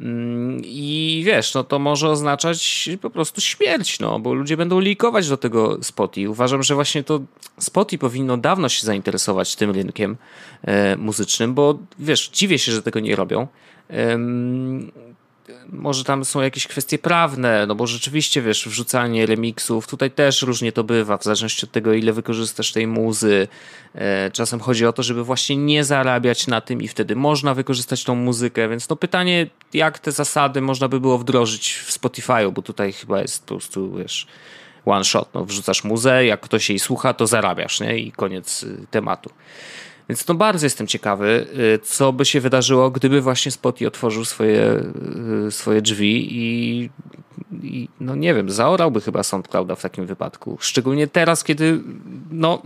[0.00, 5.28] Mm, I wiesz, no to może oznaczać po prostu śmierć, no, bo ludzie będą likować
[5.28, 6.30] do tego Spotify.
[6.30, 7.20] Uważam, że właśnie to
[7.58, 10.16] Spotify powinno dawno się zainteresować tym rynkiem
[10.62, 13.46] e, muzycznym, bo wiesz, dziwię się, że tego nie robią.
[15.72, 20.72] Może tam są jakieś kwestie prawne, no bo rzeczywiście, wiesz, wrzucanie remixów, tutaj też różnie
[20.72, 23.48] to bywa, w zależności od tego, ile wykorzystasz tej muzy.
[23.94, 28.04] E, czasem chodzi o to, żeby właśnie nie zarabiać na tym i wtedy można wykorzystać
[28.04, 32.62] tą muzykę, więc no pytanie, jak te zasady można by było wdrożyć w Spotify'u, bo
[32.62, 34.26] tutaj chyba jest po prostu, wiesz,
[34.86, 37.98] one shot, no wrzucasz muzę, jak ktoś jej słucha, to zarabiasz, nie?
[37.98, 39.30] I koniec y, tematu.
[40.10, 44.82] Więc to bardzo jestem ciekawy, y, co by się wydarzyło, gdyby właśnie Spotify otworzył swoje,
[45.46, 46.90] y, swoje drzwi i,
[47.62, 50.58] i, no nie wiem, zaorałby chyba SoundClouda w takim wypadku.
[50.60, 51.80] Szczególnie teraz, kiedy
[52.30, 52.62] no,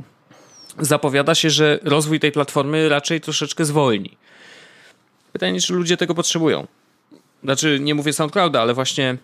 [0.78, 4.16] zapowiada się, że rozwój tej platformy raczej troszeczkę zwolni.
[5.32, 6.66] Pytanie, czy ludzie tego potrzebują.
[7.42, 9.16] Znaczy, nie mówię SoundClouda, ale właśnie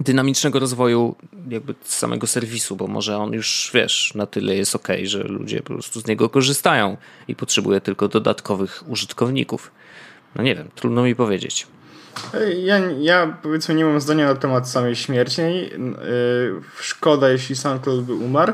[0.00, 1.16] dynamicznego rozwoju
[1.48, 5.72] jakby samego serwisu, bo może on już, wiesz, na tyle jest ok, że ludzie po
[5.74, 6.96] prostu z niego korzystają
[7.28, 9.70] i potrzebuje tylko dodatkowych użytkowników.
[10.34, 11.66] No nie wiem, trudno mi powiedzieć.
[12.62, 15.42] Ja, ja powiedzmy nie mam zdania na temat samej śmierci.
[15.42, 18.52] Yy, szkoda, jeśli SoundCloud by umarł,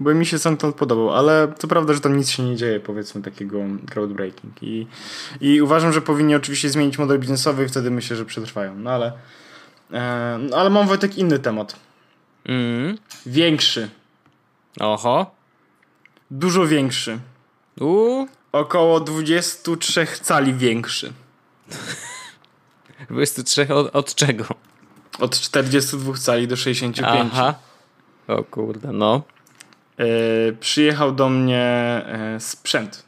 [0.00, 3.22] bo mi się SoundCloud podobał, ale to prawda, że tam nic się nie dzieje, powiedzmy,
[3.22, 3.58] takiego
[3.90, 4.62] crowdbreaking.
[4.62, 4.86] I,
[5.40, 8.74] i uważam, że powinni oczywiście zmienić model biznesowy i wtedy myślę, że przetrwają.
[8.74, 9.12] No ale
[10.56, 11.76] ale mam Wojtek inny temat.
[12.44, 12.98] Mm.
[13.26, 13.88] Większy.
[14.80, 15.30] Oho.
[16.30, 17.18] Dużo większy.
[17.80, 18.26] U.
[18.52, 21.12] Około 23 cali większy.
[23.10, 24.44] 23 od, od czego?
[25.18, 27.30] Od 42 cali do 65.
[27.32, 27.54] Aha.
[28.28, 29.22] O kurde, no.
[29.98, 30.06] E,
[30.52, 31.62] przyjechał do mnie
[32.06, 33.04] e, sprzęt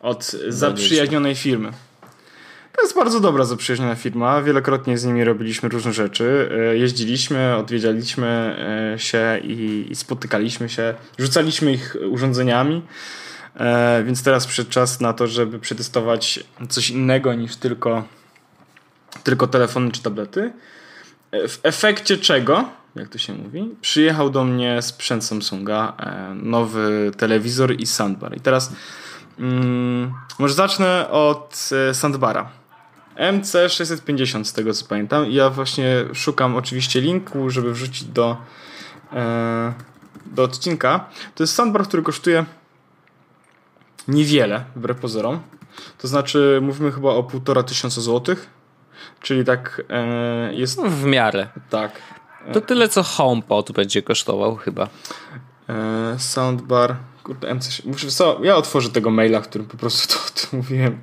[0.00, 1.72] od zaprzyjaźnionej firmy.
[2.76, 4.42] To jest bardzo dobra, zaprzyjaźniona firma.
[4.42, 6.50] Wielokrotnie z nimi robiliśmy różne rzeczy.
[6.72, 8.56] E, jeździliśmy, odwiedzaliśmy
[8.94, 10.94] e, się i, i spotykaliśmy się.
[11.18, 12.82] Rzucaliśmy ich urządzeniami.
[13.56, 18.04] E, więc teraz przyszedł czas na to, żeby przetestować coś innego niż tylko,
[19.24, 20.52] tylko telefony czy tablety.
[21.32, 25.96] W efekcie czego, jak to się mówi, przyjechał do mnie sprzęt Samsunga,
[26.34, 28.36] nowy telewizor i soundbar.
[28.36, 28.72] I teraz
[29.38, 32.63] mm, może zacznę od soundbara.
[33.16, 35.30] MC650 z tego co pamiętam.
[35.30, 38.36] Ja właśnie szukam oczywiście linku, żeby wrzucić do,
[39.12, 39.72] e,
[40.26, 42.44] do odcinka, to jest soundbar, który kosztuje
[44.08, 45.40] niewiele, wbrew pozorom.
[45.98, 48.46] To znaczy, mówimy chyba o półtora tysiąca złotych,
[49.20, 50.78] czyli tak e, jest...
[50.78, 51.48] No, w miarę.
[51.70, 51.92] Tak.
[52.52, 54.88] To tyle, co HomePod będzie kosztował chyba.
[55.68, 56.96] E, soundbar...
[57.22, 57.84] Kurde, MC...
[57.84, 61.00] Muszę, co, ja otworzę tego maila, w którym po prostu to, to mówiłem.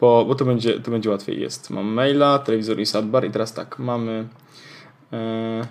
[0.00, 1.40] Bo, bo to, będzie, to będzie łatwiej.
[1.40, 1.70] Jest.
[1.70, 4.28] Mam maila, telewizor i soundbar i teraz tak, mamy
[5.12, 5.66] e,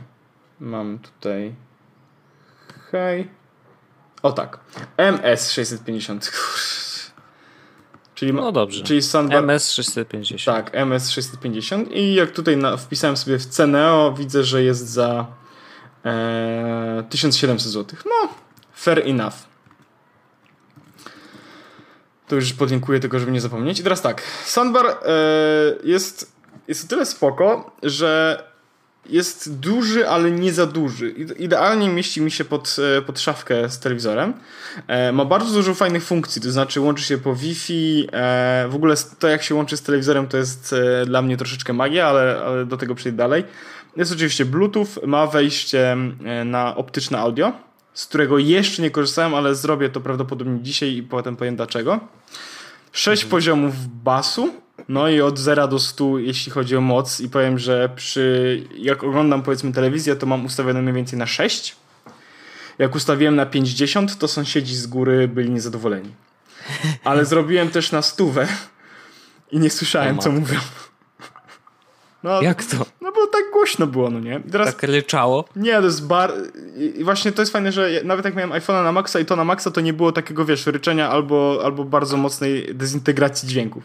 [0.59, 1.55] mam tutaj
[2.91, 3.27] hej
[4.21, 4.59] o tak,
[4.97, 6.31] MS650
[8.15, 8.83] Czyli, no dobrze.
[8.83, 9.43] Czyli soundbar...
[9.43, 10.45] MS650.
[10.45, 15.25] Tak, MS650 i jak tutaj na, wpisałem sobie w Ceneo, widzę, że jest za
[16.05, 17.99] e, 1700 zł.
[18.05, 18.29] No,
[18.75, 19.54] fair enough.
[22.27, 23.79] To już podlinkuję tylko, żeby nie zapomnieć.
[23.79, 24.95] I teraz tak, soundbar e,
[25.83, 26.31] jest,
[26.67, 28.43] jest o tyle spoko, że
[29.09, 31.09] jest duży, ale nie za duży.
[31.39, 34.33] Idealnie mieści mi się pod, e, pod szafkę z telewizorem.
[34.87, 38.07] E, ma bardzo dużo fajnych funkcji, to znaczy łączy się po Wi-Fi.
[38.11, 42.07] E, w ogóle to, jak się łączy z telewizorem, to jest dla mnie troszeczkę magia,
[42.07, 43.43] ale, ale do tego przejdę dalej.
[43.97, 45.97] Jest oczywiście Bluetooth, ma wejście
[46.45, 47.51] na optyczne audio,
[47.95, 51.99] z którego jeszcze nie korzystałem, ale zrobię to prawdopodobnie dzisiaj i potem powiem dlaczego.
[52.91, 53.31] Sześć mhm.
[53.31, 54.53] poziomów basu
[54.89, 59.03] no i od 0 do 100, jeśli chodzi o moc, i powiem, że przy jak
[59.03, 61.75] oglądam powiedzmy telewizję, to mam ustawione mniej więcej na 6.
[62.77, 66.13] Jak ustawiłem na 50, to sąsiedzi z góry byli niezadowoleni.
[67.03, 68.47] Ale zrobiłem też na stówę
[69.51, 70.59] i nie słyszałem, co mówią.
[72.25, 72.77] No, jak to?
[73.01, 74.39] No bo tak głośno było, no nie?
[74.51, 75.45] Teraz, tak ryczało?
[75.55, 76.33] Nie, to jest bar...
[76.97, 79.43] I właśnie to jest fajne, że nawet jak miałem iPhone'a na maksa i to na
[79.43, 83.83] maksa, to nie było takiego, wiesz, ryczenia albo, albo bardzo mocnej dezintegracji dźwięków.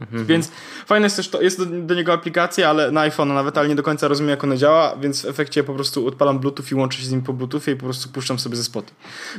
[0.00, 0.26] Mhm.
[0.26, 0.50] Więc
[0.86, 3.74] fajne jest też to, jest do, do, niego aplikacja, ale na iPhone nawet, ale nie
[3.74, 6.98] do końca rozumiem jak ona działa, więc w efekcie po prostu odpalam Bluetooth i łączę
[6.98, 8.92] się z nim po Bluetoothie i po prostu puszczam sobie ze spoty.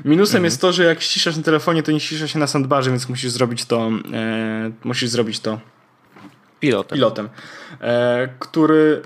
[0.05, 0.45] Minusem mhm.
[0.45, 3.31] jest to, że jak ściszasz na telefonie, to nie ścisza się na soundbarze, więc musisz
[3.31, 5.59] zrobić to e, musisz zrobić to
[6.59, 7.29] pilotem, pilotem
[7.81, 9.01] e, który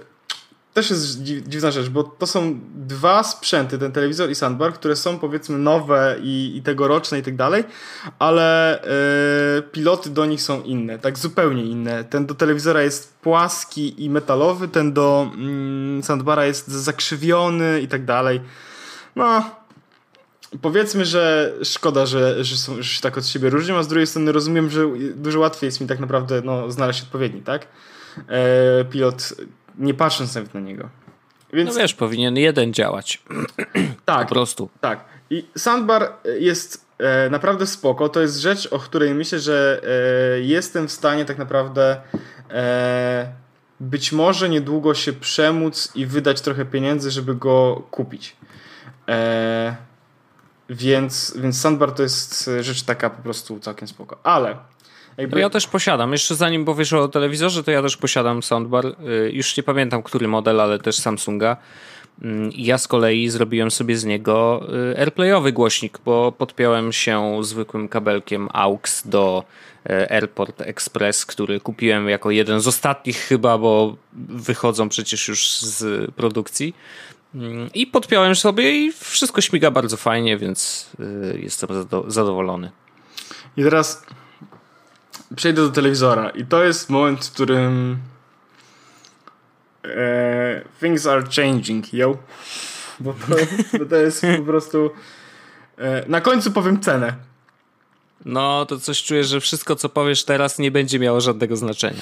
[0.74, 5.20] też jest dziwna rzecz, bo to są dwa sprzęty, ten telewizor i soundbar, które są
[5.20, 7.64] powiedzmy nowe i, i tegoroczne i tak dalej,
[8.20, 8.80] ale
[9.56, 12.04] yy, piloty do nich są inne, tak zupełnie inne.
[12.04, 15.32] Ten do telewizora jest płaski i metalowy, ten do
[15.98, 18.42] yy, soundbara jest zakrzywiony i tak dalej.
[19.16, 19.44] No,
[20.62, 24.08] powiedzmy, że szkoda, że, że, są, że się tak od siebie różnią, a z drugiej
[24.08, 24.86] strony rozumiem, że
[25.16, 27.68] dużo łatwiej jest mi tak naprawdę no, znaleźć odpowiedni, tak?
[28.28, 29.34] E, pilot
[29.78, 30.90] nie patrząc nawet na niego.
[31.54, 31.70] Więc...
[31.70, 33.24] No wiesz, powinien jeden działać.
[34.06, 34.28] tak.
[34.28, 34.70] Po prostu.
[34.82, 35.06] Tak.
[35.30, 38.10] I Sandbar jest e, naprawdę spoko.
[38.10, 39.82] To jest rzecz, o której myślę, że
[40.36, 42.02] e, jestem w stanie tak naprawdę
[42.50, 43.34] e,
[43.80, 48.36] być może niedługo się przemóc i wydać trochę pieniędzy, żeby go kupić.
[49.08, 49.76] E,
[50.70, 54.18] więc, więc Sandbar to jest rzecz taka po prostu całkiem spoko.
[54.24, 54.58] Ale
[55.18, 55.36] jakby...
[55.36, 56.12] No ja też posiadam.
[56.12, 58.86] Jeszcze zanim powiesz o telewizorze, to ja też posiadam soundbar.
[58.86, 61.58] Y, już nie pamiętam, który model, ale też Samsunga.
[62.22, 67.88] Mm, ja z kolei zrobiłem sobie z niego y, AirPlayowy głośnik, bo podpiąłem się zwykłym
[67.88, 69.44] kabelkiem AUX do
[70.10, 73.96] Airport Express, który kupiłem jako jeden z ostatnich chyba, bo
[74.30, 76.76] wychodzą przecież już z produkcji.
[77.36, 80.90] Mm, I podpiąłem sobie i wszystko śmiga bardzo fajnie, więc
[81.38, 81.70] jestem
[82.08, 82.72] zadowolony.
[83.58, 84.04] I teraz
[85.36, 87.98] przejdę do telewizora i to jest moment, w którym
[89.86, 92.18] e, things are changing, yo.
[93.00, 93.36] Bo to,
[93.80, 94.92] bo to jest po prostu
[95.78, 97.16] e, na końcu powiem cenę.
[98.26, 102.02] No, to coś czuję, że wszystko, co powiesz teraz, nie będzie miało żadnego znaczenia.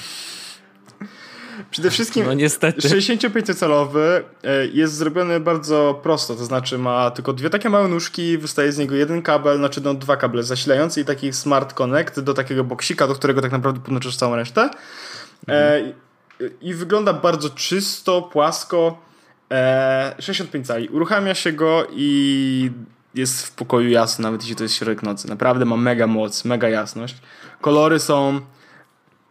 [1.70, 2.88] Przede wszystkim no niestety.
[2.88, 8.72] 65-calowy e, jest zrobiony bardzo prosto, to znaczy ma tylko dwie takie małe nóżki, wystaje
[8.72, 12.64] z niego jeden kabel, znaczy no dwa kable zasilające i taki smart connect do takiego
[12.64, 14.70] boksika, do którego tak naprawdę podłączasz całą resztę.
[15.46, 15.94] Mhm.
[16.60, 18.98] I, I wygląda bardzo czysto, płasko.
[20.18, 20.88] 65 cali.
[20.88, 22.70] Uruchamia się go i
[23.14, 25.28] jest w pokoju jasno, nawet jeśli to jest środek nocy.
[25.28, 27.16] Naprawdę ma mega moc, mega jasność.
[27.60, 28.40] Kolory są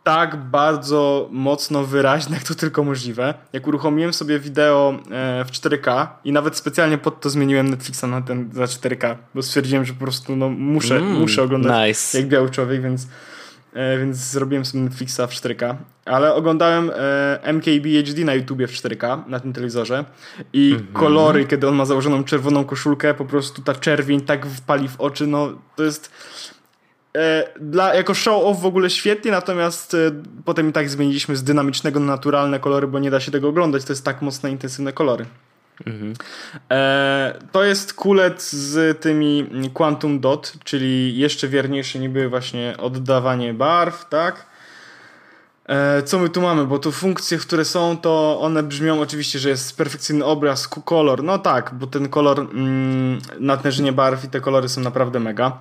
[0.10, 3.34] tak bardzo mocno wyraźne, jak to tylko możliwe.
[3.54, 8.22] Jak uruchomiłem sobie wideo e, w 4K i nawet specjalnie pod to zmieniłem Netflixa na
[8.22, 12.20] ten za 4K, bo stwierdziłem, że po prostu no, muszę, mm, muszę oglądać nice.
[12.20, 13.08] jak biały człowiek, więc,
[13.74, 15.76] e, więc zrobiłem sobie Netflixa w 4K.
[16.06, 20.06] Ale oglądałem e, MKB HD na YouTubie w 4K na tym telewizorze
[20.54, 20.94] i mm -hmm.
[20.94, 25.28] kolory, kiedy on ma założoną czerwoną koszulkę, po prostu ta czerwień tak wpali w oczy,
[25.28, 26.12] no to jest
[27.60, 29.98] dla, jako show off w ogóle świetnie, natomiast e,
[30.46, 33.84] potem i tak zmieniliśmy z dynamicznego na naturalne kolory, bo nie da się tego oglądać,
[33.84, 35.26] to jest tak mocne, intensywne kolory.
[35.86, 36.14] Mhm.
[36.72, 44.10] E, to jest kulet z tymi Quantum Dot, czyli jeszcze wierniejsze niby właśnie oddawanie barw,
[44.10, 44.46] tak?
[45.66, 46.66] E, co my tu mamy?
[46.66, 51.24] Bo tu funkcje, które są, to one brzmią oczywiście, że jest perfekcyjny obraz, kolor.
[51.24, 55.58] No tak, bo ten kolor, mm, natężenie barw i te kolory są naprawdę mega.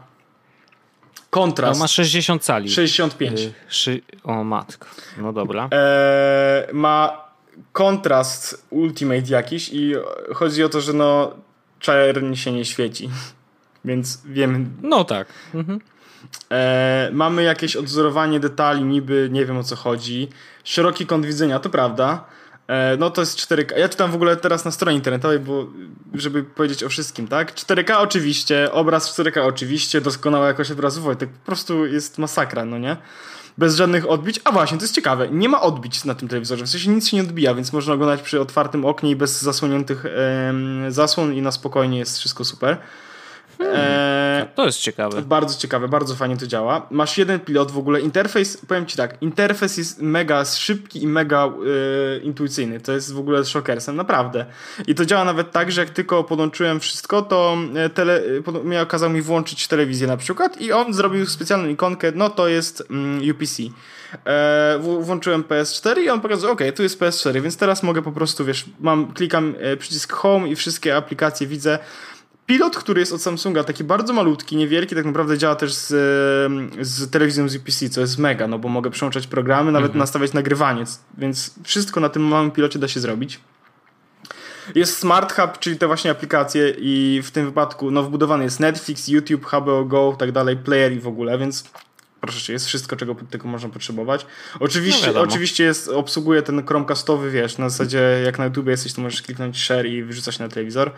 [1.38, 1.78] Kontrast.
[1.80, 2.70] No ma 60 cali.
[2.70, 3.40] 65.
[3.40, 4.00] Yy, szy...
[4.24, 4.86] O matko.
[5.18, 5.68] No dobra.
[5.72, 7.24] E, ma
[7.72, 9.94] kontrast ultimate jakiś i
[10.34, 11.32] chodzi o to, że no
[11.78, 13.10] czarni się nie świeci.
[13.84, 14.76] Więc wiem.
[14.82, 15.28] No tak.
[15.54, 15.80] Mhm.
[16.50, 20.28] E, mamy jakieś odzorowanie detali, niby nie wiem o co chodzi.
[20.64, 22.24] Szeroki kąt widzenia, to prawda.
[22.68, 23.78] E, no to jest 4K.
[23.78, 25.66] Ja czytam w ogóle teraz na stronie internetowej, bo
[26.14, 27.54] żeby powiedzieć o wszystkim, tak?
[27.54, 31.30] 4K oczywiście, obraz 4K oczywiście, doskonała jakość obrazu Wojtek.
[31.30, 32.96] Po prostu jest masakra, no nie?
[33.58, 34.40] Bez żadnych odbić.
[34.44, 35.28] A właśnie, to jest ciekawe.
[35.28, 36.64] Nie ma odbić na tym telewizorze.
[36.64, 40.04] W sensie nic się nie odbija, więc można oglądać przy otwartym oknie i bez zasłoniętych
[40.88, 42.78] zasłon i na spokojnie jest wszystko super.
[43.58, 45.22] Hmm, to jest ciekawe.
[45.22, 46.86] Bardzo ciekawe, bardzo fajnie to działa.
[46.90, 48.00] Masz jeden pilot w ogóle.
[48.00, 52.80] Interfejs, powiem ci tak, interfejs jest mega szybki i mega yy, intuicyjny.
[52.80, 54.46] To jest w ogóle szokersem, naprawdę.
[54.86, 58.22] I to działa nawet tak, że jak tylko podłączyłem wszystko, to e, tele,
[58.64, 62.84] mnie okazał mi włączyć telewizję na przykład i on zrobił specjalną ikonkę, no to jest
[62.90, 63.62] mm, UPC.
[64.26, 68.44] E, włączyłem PS4 i on pokazał, ok, tu jest PS4, więc teraz mogę po prostu,
[68.44, 71.78] wiesz, mam, klikam przycisk Home i wszystkie aplikacje widzę
[72.48, 75.88] pilot, który jest od Samsunga, taki bardzo malutki, niewielki, tak naprawdę działa też z,
[76.80, 79.98] z telewizją z UPC, co jest mega, no bo mogę przełączać programy, nawet mhm.
[79.98, 80.84] nastawiać nagrywanie,
[81.18, 83.40] więc wszystko na tym małym pilocie da się zrobić.
[84.74, 89.08] Jest Smart Hub, czyli te właśnie aplikacje i w tym wypadku no, wbudowany jest Netflix,
[89.08, 91.64] YouTube, HBO Go, tak dalej, player i w ogóle, więc
[92.20, 94.26] proszę cię, jest wszystko, czego tylko można potrzebować.
[94.60, 99.02] Oczywiście, no oczywiście jest, obsługuje ten Chromecastowy, wiesz, na zasadzie jak na YouTube jesteś, to
[99.02, 100.92] możesz kliknąć share i wyrzucać na telewizor.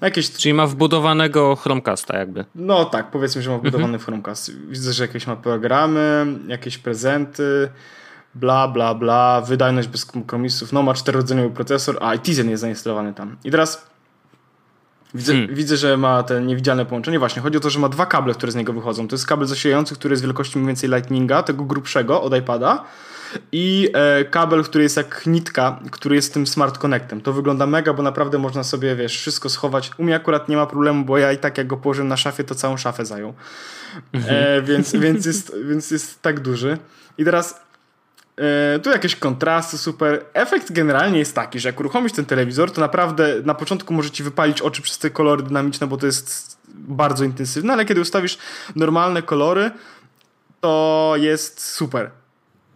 [0.00, 0.30] Jakieś...
[0.30, 2.44] Czyli ma wbudowanego Chromecasta jakby.
[2.54, 4.04] No tak, powiedzmy, że ma wbudowany mhm.
[4.04, 4.52] Chromecast.
[4.68, 7.68] Widzę, że jakieś ma programy, jakieś prezenty,
[8.34, 13.14] bla, bla, bla, wydajność bez kompromisów, no ma czterodzeniowy procesor, a i Tizen jest zainstalowany
[13.14, 13.36] tam.
[13.44, 13.86] I teraz
[15.14, 15.54] Widzę, hmm.
[15.54, 17.18] widzę, że ma te niewidzialne połączenie.
[17.18, 19.08] Właśnie, chodzi o to, że ma dwa kable, które z niego wychodzą.
[19.08, 22.84] To jest kabel zasilający, który jest wielkości mniej więcej Lightninga, tego grubszego od iPada
[23.52, 27.20] i e, kabel, który jest jak nitka, który jest tym Smart Connectem.
[27.20, 29.90] To wygląda mega, bo naprawdę można sobie, wiesz, wszystko schować.
[29.98, 32.44] U mnie akurat nie ma problemu, bo ja i tak jak go położyłem na szafie,
[32.44, 33.34] to całą szafę zajął.
[34.12, 34.36] Mhm.
[34.36, 36.78] E, więc, więc, jest, więc jest tak duży.
[37.18, 37.64] I teraz
[38.36, 40.24] e, tu jakieś kontrasty, super.
[40.32, 44.22] Efekt generalnie jest taki, że jak uruchomisz ten telewizor, to naprawdę na początku może ci
[44.22, 48.38] wypalić oczy przez te kolory dynamiczne, bo to jest bardzo intensywne, ale kiedy ustawisz
[48.76, 49.70] normalne kolory,
[50.60, 52.10] to jest super.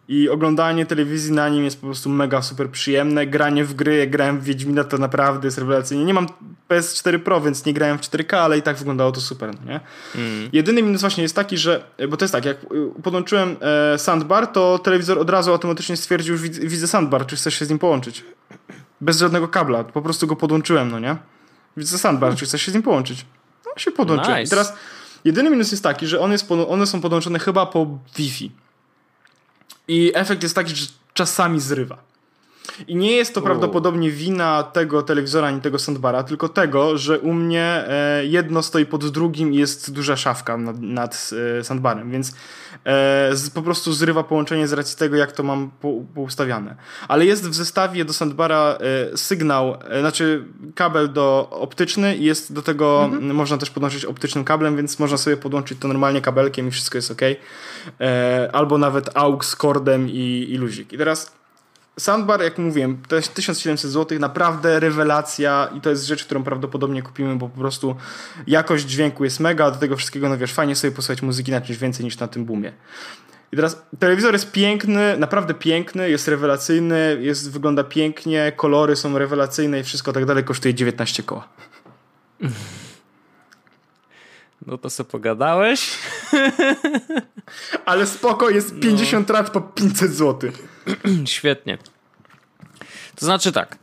[0.09, 3.27] I oglądanie telewizji na nim jest po prostu mega super przyjemne.
[3.27, 6.05] Granie w gry, jak grałem w Wiedźmina, to naprawdę jest rewelacyjnie.
[6.05, 6.27] Nie mam
[6.69, 9.81] PS4 Pro, więc nie grałem w 4K, ale i tak wyglądało to super, no nie?
[10.15, 10.49] Mm.
[10.53, 12.57] Jedyny minus właśnie jest taki, że, bo to jest tak, jak
[13.03, 17.65] podłączyłem e, sandbar, to telewizor od razu automatycznie stwierdził, że widzę sandbar, czy chcesz się
[17.65, 18.25] z nim połączyć.
[19.01, 21.17] Bez żadnego kabla, po prostu go podłączyłem, no nie?
[21.77, 23.27] Widzę sandbar, czy chcesz się z nim połączyć.
[23.67, 24.39] No się podłączyłem.
[24.39, 24.47] Nice.
[24.47, 24.73] I teraz
[25.25, 28.51] jedyny minus jest taki, że on jest, one są podłączone chyba po Wi-Fi.
[29.89, 32.08] I efekt jest taki, że czasami zrywa.
[32.89, 33.45] I nie jest to U.
[33.45, 38.87] prawdopodobnie wina tego telewizora ani tego soundbara, tylko tego, że u mnie e, jedno stoi
[38.87, 42.35] pod drugim i jest duża szafka nad, nad e, soundbarem, więc
[42.85, 46.77] e, po prostu zrywa połączenie z racji tego, jak to mam po, poustawiane.
[47.09, 48.79] Ale jest w zestawie do soundbara
[49.13, 53.35] e, sygnał, znaczy kabel do optyczny i jest do tego, mhm.
[53.35, 57.11] można też podłączyć optycznym kablem, więc można sobie podłączyć to normalnie kabelkiem i wszystko jest
[57.11, 57.21] ok.
[58.53, 60.93] Albo nawet AUX kordem i, i luzik.
[60.93, 61.38] I teraz
[61.99, 67.03] Soundbar, jak mówiłem, to jest 1700 zł, naprawdę rewelacja i to jest rzecz, którą prawdopodobnie
[67.03, 67.97] kupimy, bo po prostu
[68.47, 71.61] jakość dźwięku jest mega, a do tego wszystkiego, no wiesz, fajnie sobie posłuchać muzyki na
[71.61, 72.73] czymś więcej niż na tym boomie.
[73.53, 79.81] I teraz telewizor jest piękny, naprawdę piękny, jest rewelacyjny, jest, wygląda pięknie, kolory są rewelacyjne
[79.81, 81.49] i wszystko tak dalej, kosztuje 19 koła.
[84.67, 85.99] No to sobie pogadałeś.
[87.87, 89.35] Ale spoko, jest 50 no.
[89.35, 90.51] lat po 500 zł.
[91.25, 91.79] Świetnie.
[93.17, 93.79] To znaczy tak.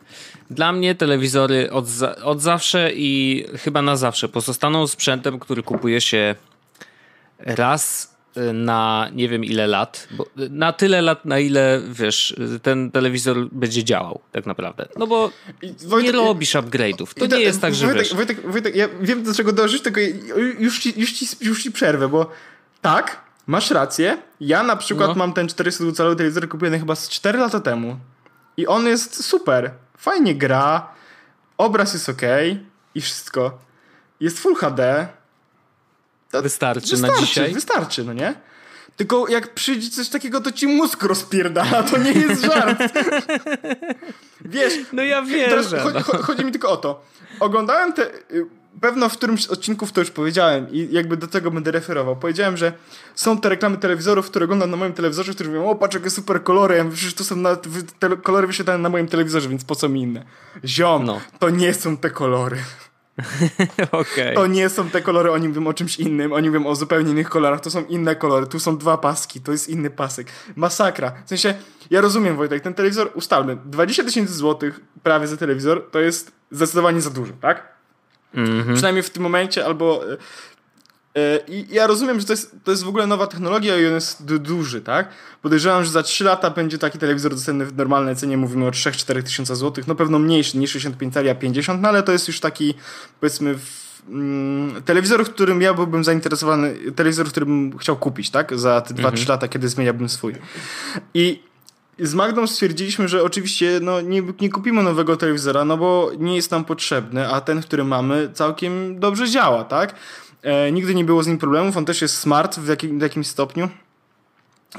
[0.49, 6.01] Dla mnie telewizory od, za, od zawsze i chyba na zawsze pozostaną sprzętem, który kupuje
[6.01, 6.35] się
[7.39, 12.91] raz y, na nie wiem ile lat, bo na tyle lat, na ile wiesz, ten
[12.91, 14.87] telewizor będzie działał, tak naprawdę.
[14.97, 15.31] No bo
[15.85, 17.13] Wojtek, nie robisz upgrade'ów.
[17.13, 18.15] To nie jest tak, że Wojtek, wiesz.
[18.15, 19.99] Wojtek, Wojtek, ja wiem do czego dążyć, tylko
[20.59, 22.31] już ci, już, ci, już ci przerwę, bo
[22.81, 24.17] tak, Masz rację.
[24.39, 25.15] Ja na przykład no.
[25.15, 27.97] mam ten 400-calowy telewizor kupiony chyba z 4 lata temu.
[28.57, 29.71] I on jest super.
[29.97, 30.87] Fajnie gra.
[31.57, 32.21] obraz jest ok
[32.95, 33.57] i wszystko.
[34.19, 35.07] Jest Full HD.
[36.31, 37.53] Wystarczy, wystarczy na dzisiaj?
[37.53, 38.35] Wystarczy, no nie?
[38.95, 42.79] Tylko jak przyjdzie coś takiego, to ci mózg rozpierdala, to nie jest żart.
[44.41, 46.23] Wiesz, no ja wiem, chodzi, no.
[46.23, 47.01] chodzi mi tylko o to.
[47.39, 48.11] Oglądałem te...
[48.81, 52.15] Pewno w którymś z odcinków to już powiedziałem i jakby do tego będę referował.
[52.15, 52.73] Powiedziałem, że
[53.15, 56.43] są te reklamy telewizorów, które oglądam na moim telewizorze, które mówią, o patrz jakie super
[56.43, 57.55] kolory, ja mówię, przecież to są na,
[57.99, 60.25] te kolory wyświetlane na moim telewizorze, więc po co mi inne?
[60.65, 61.21] Ziom, No.
[61.39, 62.57] to nie są te kolory.
[63.91, 64.35] Okej.
[64.35, 67.29] To nie są te kolory, oni mówią o czymś innym, oni mówią o zupełnie innych
[67.29, 70.27] kolorach, to są inne kolory, tu są dwa paski, to jest inny pasek.
[70.55, 71.13] Masakra.
[71.25, 71.53] W sensie,
[71.89, 77.01] ja rozumiem Wojtek, ten telewizor, ustalmy, 20 tysięcy złotych prawie za telewizor, to jest zdecydowanie
[77.01, 77.74] za dużo, tak?
[78.35, 78.73] Mhm.
[78.75, 80.03] Przynajmniej w tym momencie, albo...
[80.11, 80.17] e,
[81.15, 83.93] e, I ja rozumiem, że to jest, to jest w ogóle nowa technologia i on
[83.93, 85.09] jest du- duży, tak?
[85.41, 89.23] Podejrzewam, że za 3 lata będzie taki telewizor dostępny w normalnej cenie, mówimy o 3-4
[89.23, 92.39] tysiąca złotych, no pewno mniejszy, nie 65 cali, a 50, no ale to jest już
[92.39, 92.73] taki,
[93.19, 98.59] powiedzmy, w, mm, telewizor, w którym ja byłbym zainteresowany, telewizor, który bym chciał kupić, tak?
[98.59, 100.35] Za te 2-3 lata, kiedy zmieniałbym swój.
[101.13, 101.43] I
[101.99, 106.51] z Magdą stwierdziliśmy, że oczywiście no, nie, nie kupimy nowego telewizora, no bo nie jest
[106.51, 109.95] nam potrzebny, a ten, który mamy, całkiem dobrze działa, tak?
[110.41, 113.27] E, nigdy nie było z nim problemów, on też jest smart w, jakim, w jakimś
[113.27, 113.69] stopniu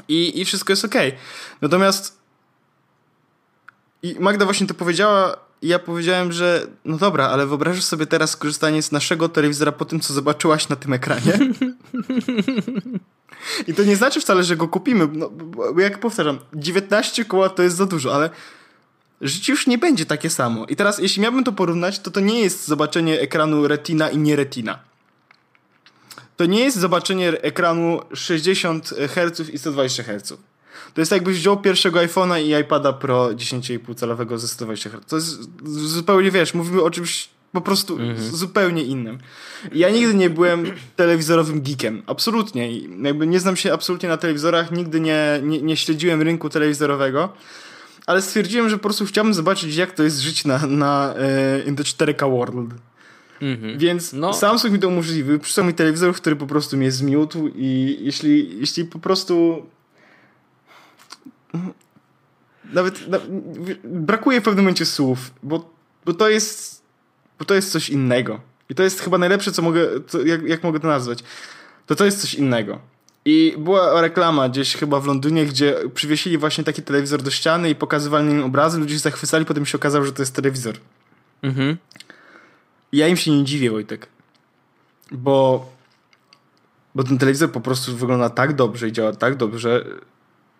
[0.07, 0.95] i, i wszystko jest ok.
[1.61, 2.17] Natomiast
[4.03, 8.35] i Magda właśnie to powiedziała i ja powiedziałem, że no dobra, ale wyobrażasz sobie teraz
[8.35, 11.39] korzystanie z naszego telewizora po tym, co zobaczyłaś na tym ekranie?
[13.67, 15.07] I to nie znaczy wcale, że go kupimy.
[15.13, 15.31] No,
[15.77, 18.29] jak powtarzam, 19 koła to jest za dużo, ale
[19.21, 20.65] życie już nie będzie takie samo.
[20.65, 24.35] I teraz, jeśli miałbym to porównać, to to nie jest zobaczenie ekranu retina i nie
[24.35, 24.79] retina.
[26.37, 30.33] To nie jest zobaczenie ekranu 60 Hz i 120 Hz.
[30.93, 35.05] To jest jakbyś wziął pierwszego iPhone'a i iPada Pro 10,5 calowego ze 120 Hz.
[35.07, 35.37] To jest
[35.73, 37.97] zupełnie, wiesz, mówimy o czymś po prostu
[38.31, 39.17] zupełnie innym.
[39.73, 42.03] Ja nigdy nie byłem telewizorowym geekiem.
[42.05, 42.79] Absolutnie.
[42.79, 47.33] Jakby nie znam się absolutnie na telewizorach, nigdy nie, nie, nie śledziłem rynku telewizorowego.
[48.05, 51.75] Ale stwierdziłem, że po prostu chciałbym zobaczyć, jak to jest żyć na, na e, in
[51.75, 52.73] the 4K world.
[53.41, 53.77] Mhm.
[53.77, 54.33] Więc No.
[54.33, 55.39] Samsung mi to umożliwił.
[55.39, 59.65] Przysłał mi telewizor, który po prostu mnie zmiótł i jeśli, jeśli po prostu
[62.73, 63.19] nawet, na,
[63.83, 65.73] brakuje w pewnym momencie słów, bo,
[66.05, 66.83] bo to jest
[67.39, 68.39] bo to jest coś innego.
[68.69, 71.23] I to jest chyba najlepsze, co mogę, co, jak, jak mogę to nazwać.
[71.85, 72.79] To to jest coś innego.
[73.25, 77.75] I była reklama gdzieś chyba w Londynie, gdzie przywiesili właśnie taki telewizor do ściany i
[77.75, 80.75] pokazywali nim obrazy, ludzie się zachwycali, potem się okazało, że to jest telewizor.
[81.41, 81.77] Mhm.
[82.91, 84.07] Ja im się nie dziwię, Wojtek.
[85.11, 85.69] Bo,
[86.95, 89.85] bo ten telewizor po prostu wygląda tak dobrze i działa tak dobrze,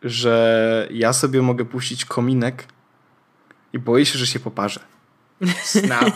[0.04, 2.66] że ja sobie mogę puścić kominek
[3.74, 4.80] i boję się, że się poparzę.
[5.64, 6.14] Snap.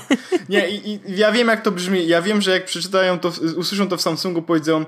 [0.50, 2.08] Nie, i, i ja wiem jak to brzmi.
[2.08, 4.86] Ja wiem, że jak przeczytają to, usłyszą to w Samsungu, powiedzą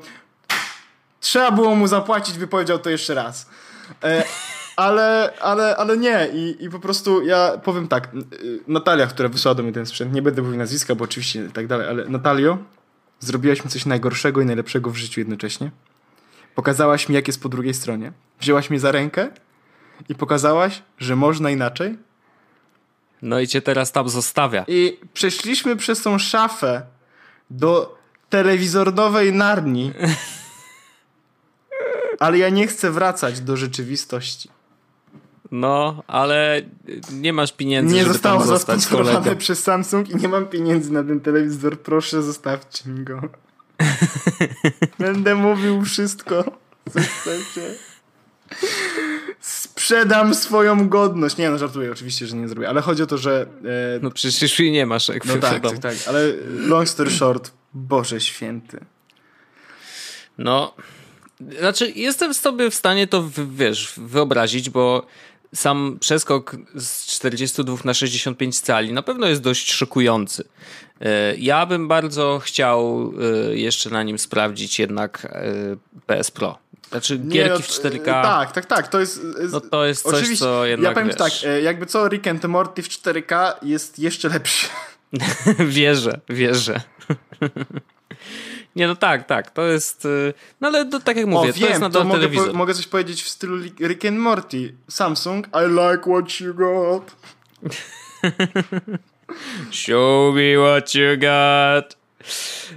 [1.20, 3.50] trzeba było mu zapłacić, by powiedział to jeszcze raz.
[4.04, 4.24] E,
[4.76, 6.28] ale, ale, ale nie.
[6.34, 8.10] I, I po prostu ja powiem tak.
[8.68, 11.88] Natalia, która wysłała do mnie ten sprzęt, nie będę mówił nazwiska, bo oczywiście tak dalej,
[11.88, 12.58] ale Natalio,
[13.20, 15.72] zrobiłaś mi coś najgorszego i najlepszego w życiu jednocześnie.
[16.56, 18.12] Pokazałaś mi, jak jest po drugiej stronie.
[18.40, 19.30] Wzięłaś mnie za rękę
[20.10, 21.98] i pokazałaś, że można inaczej.
[23.24, 24.66] No i cię teraz tam zostawia.
[24.68, 26.82] I przeszliśmy przez tą szafę
[27.50, 27.98] do
[28.30, 29.92] telewizornowej Narni.
[32.20, 34.50] Ale ja nie chcę wracać do rzeczywistości.
[35.52, 36.62] No, ale
[37.12, 41.80] nie masz pieniędzy, Nie zostało zasponsorowane przez Samsung i nie mam pieniędzy na ten telewizor.
[41.80, 43.22] Proszę, zostawcie mi go.
[45.00, 46.44] Będę mówił wszystko,
[46.94, 47.76] co chcecie.
[49.40, 51.38] Sprzedam swoją godność.
[51.38, 53.48] Nie no, żartuję oczywiście, że nie zrobię, ale chodzi o to, że...
[53.96, 57.52] E, No przecież jej nie masz, jak no tak, tak, tak, ale long story short,
[57.74, 58.80] Boże święty.
[60.38, 60.76] No,
[61.60, 65.06] znaczy jestem sobie w stanie to, wiesz, wyobrazić, bo
[65.54, 70.44] sam przeskok z 42 na 65 cali na pewno jest dość szokujący.
[71.02, 73.12] E, Ja bym bardzo chciał
[73.52, 75.44] e, jeszcze na nim sprawdzić jednak e,
[76.06, 76.58] PS Pro.
[76.90, 78.04] Znaczy Nie, gierki no, w 4K.
[78.06, 78.88] Tak, tak, tak.
[78.88, 79.22] To jest.
[79.52, 81.18] No to jest coś, Oczywiście, co jednak, Ja powiem wiesz.
[81.18, 81.32] tak,
[81.64, 84.68] jakby co, Rick and Morty w 4K jest jeszcze lepszy.
[85.60, 86.82] wierzę, wierzę.
[88.76, 90.06] Nie, no tak, tak, to jest.
[90.06, 92.52] y, No ale to, tak jak mówię, o, to wiem, jest nadal to mogę, telewizor.
[92.52, 94.74] po, mogę coś powiedzieć w stylu Rick and Morty.
[94.90, 97.12] Samsung, I like what you got.
[99.72, 101.98] Show me what you got.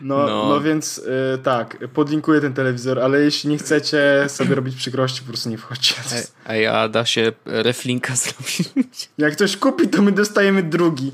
[0.03, 0.49] No, no.
[0.49, 0.61] No.
[0.61, 5.49] więc y, tak, podlinkuję ten telewizor, ale jeśli nie chcecie sobie robić przykrości, po prostu
[5.49, 5.94] nie wchodźcie.
[6.49, 9.09] Ej, a da się reflinka zrobić?
[9.18, 11.12] Jak ktoś kupi, to my dostajemy drugi.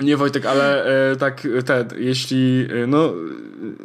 [0.00, 3.12] Nie Wojtek, ale e, tak te, jeśli e, no,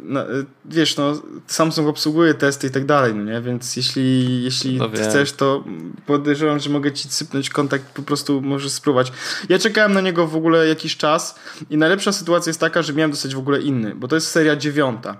[0.02, 4.76] no e, wiesz, no Samsung obsługuje testy i tak dalej, no nie, więc jeśli, jeśli
[4.76, 5.04] No wiem.
[5.04, 5.64] chcesz, to
[6.06, 9.12] podejrzewam, że mogę ci sypnąć kontakt, po prostu możesz spróbować.
[9.48, 11.38] Ja czekałem na niego w ogóle jakiś czas
[11.70, 14.56] i najlepsza sytuacja jest taka, że miałem dostać w ogóle inny, bo to jest seria
[14.56, 15.16] dziewiąta.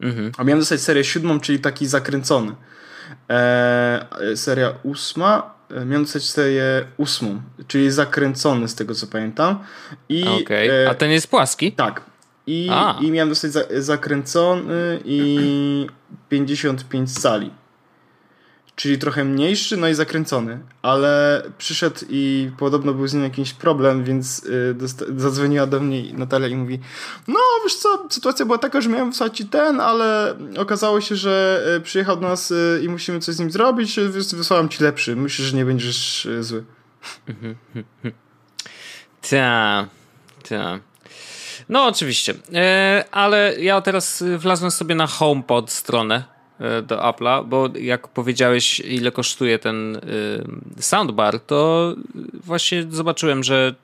[0.00, 0.32] Mhm.
[0.38, 2.54] A miałem dostać serię siódmą, czyli taki zakręcony.
[3.30, 6.62] E, seria ósma, e, miałem dostać serię
[6.96, 9.58] ósmą, czyli zakręcony z tego co pamiętam.
[10.08, 10.68] I, Okej.
[10.84, 11.72] e, A ten jest płaski?
[11.72, 12.02] tak.
[12.46, 12.98] I, A.
[13.02, 15.86] I miałem dostać za, zakręcony i
[16.28, 17.50] 55 cali.
[18.76, 20.60] Czyli trochę mniejszy, no i zakręcony.
[20.82, 24.76] Ale przyszedł i podobno był z nim jakiś problem, więc y,
[25.16, 26.78] zadzwoniła do mnie Natalia i mówi
[27.28, 31.64] no wiesz co, sytuacja była taka, że miałem wysłać ci ten, ale okazało się, że
[31.76, 35.16] y, przyjechał do nas y, i musimy coś z nim zrobić, więc wysłałem ci lepszy.
[35.16, 36.64] Myślę, że nie będziesz zły.
[39.30, 39.88] Ta,
[40.48, 40.78] ta.
[41.68, 46.33] No oczywiście, e, ale ja teraz wlazłem sobie na HomePod stronę
[46.86, 51.94] do Apple'a, bo jak powiedziałeś ile kosztuje ten y, soundbar, to
[52.34, 53.74] właśnie zobaczyłem, że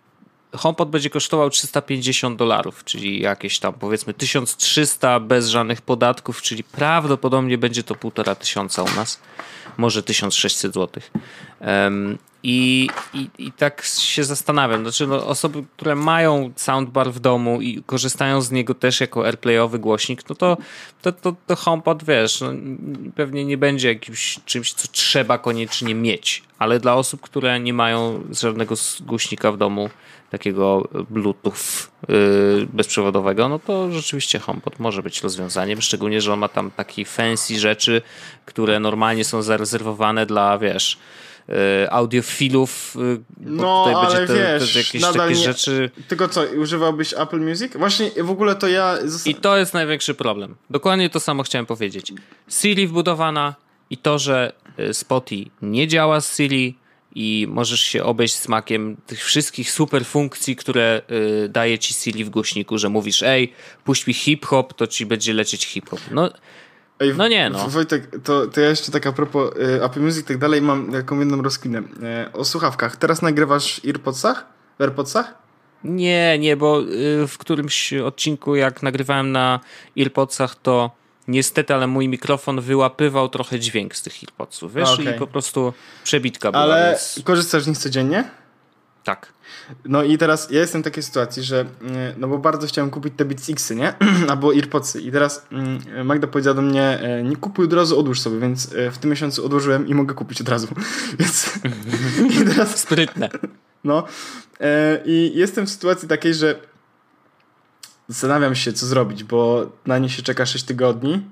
[0.56, 7.58] HomePod będzie kosztował 350 dolarów, czyli jakieś tam powiedzmy 1300 bez żadnych podatków, czyli prawdopodobnie
[7.58, 9.20] będzie to półtora tysiąca u nas,
[9.76, 11.10] może 1600 złotych.
[11.60, 17.60] Em, i, i, I tak się zastanawiam, znaczy no, osoby, które mają soundbar w domu
[17.60, 20.56] i korzystają z niego też jako airplayowy głośnik, no to,
[21.02, 22.48] to, to, to HomePod, wiesz, no,
[23.14, 28.24] pewnie nie będzie jakimś czymś, co trzeba koniecznie mieć, ale dla osób, które nie mają
[28.30, 29.90] żadnego głośnika w domu,
[30.30, 36.48] takiego Bluetooth yy, bezprzewodowego, no to rzeczywiście HomePod może być rozwiązaniem, szczególnie, że on ma
[36.48, 38.02] tam takie fancy rzeczy,
[38.44, 40.98] które normalnie są zarezerwowane dla, wiesz,
[41.48, 41.54] yy,
[41.90, 46.28] audiofilów, bo No, tutaj ale będzie te, wiesz, te jakieś nadal takie nie- rzeczy Tylko
[46.28, 47.72] co, używałbyś Apple Music?
[47.76, 48.98] Właśnie w ogóle to ja...
[49.26, 50.56] i to jest największy problem.
[50.70, 52.12] Dokładnie to samo chciałem powiedzieć.
[52.48, 53.54] Siri wbudowana
[53.90, 56.78] i to, że y, Spotify nie działa z Siri
[57.14, 61.02] i możesz się obejść smakiem tych wszystkich super funkcji, które
[61.44, 63.52] y, daje ci Siri w głośniku, że mówisz, ej,
[63.84, 66.00] puść mi hip-hop, to ci będzie lecieć hip-hop.
[66.10, 66.30] No,
[67.00, 67.68] Ej, No nie, no.
[67.68, 70.92] Wojtek, to, to ja jeszcze tak a propos y, Apple Music i tak dalej mam
[70.92, 71.78] taką jedną rozkminę.
[71.78, 72.96] Y, o słuchawkach.
[72.96, 74.46] Teraz nagrywasz w AirPodsach?
[74.78, 75.34] W AirPodsach?
[75.84, 79.60] Nie, nie, bo y, w którymś odcinku, jak nagrywałem na
[79.98, 80.99] earpodsach, to
[81.30, 85.16] niestety, ale mój mikrofon wyłapywał trochę dźwięk z tych earpodsów, wiesz, Okej.
[85.16, 85.72] i po prostu
[86.04, 88.24] przebitka była, Ale więc korzystasz z nich codziennie?
[89.04, 89.32] tak.
[89.84, 91.66] No i teraz ja jestem w takiej sytuacji, że y,
[92.18, 93.94] no bo bardzo chciałem kupić te Beats Xy, nie?
[94.30, 95.00] Albo AirPodsy.
[95.00, 95.46] I teraz
[96.00, 98.98] y, Magda powiedziała do mnie, y, nie kupuj od razu, odłóż sobie, więc y, w
[98.98, 100.68] tym miesiącu odłożyłem i mogę kupić od razu.
[101.18, 101.50] Więc
[102.40, 103.28] i teraz Sprytne.
[103.84, 104.04] No
[104.60, 106.60] e, i jestem w sytuacji takiej, że
[108.10, 111.22] zastanawiam się, co zrobić, bo na nie się czeka 6 tygodni.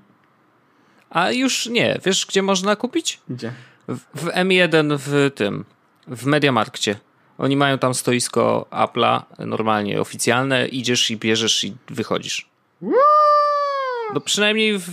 [1.10, 3.20] A już nie, wiesz gdzie można kupić?
[3.28, 3.52] Gdzie?
[3.88, 5.64] W, w M1 w tym,
[6.06, 6.96] w Mediamarkcie.
[7.38, 12.48] Oni mają tam stoisko Apple'a, normalnie oficjalne, idziesz i bierzesz i wychodzisz.
[14.14, 14.90] No przynajmniej w,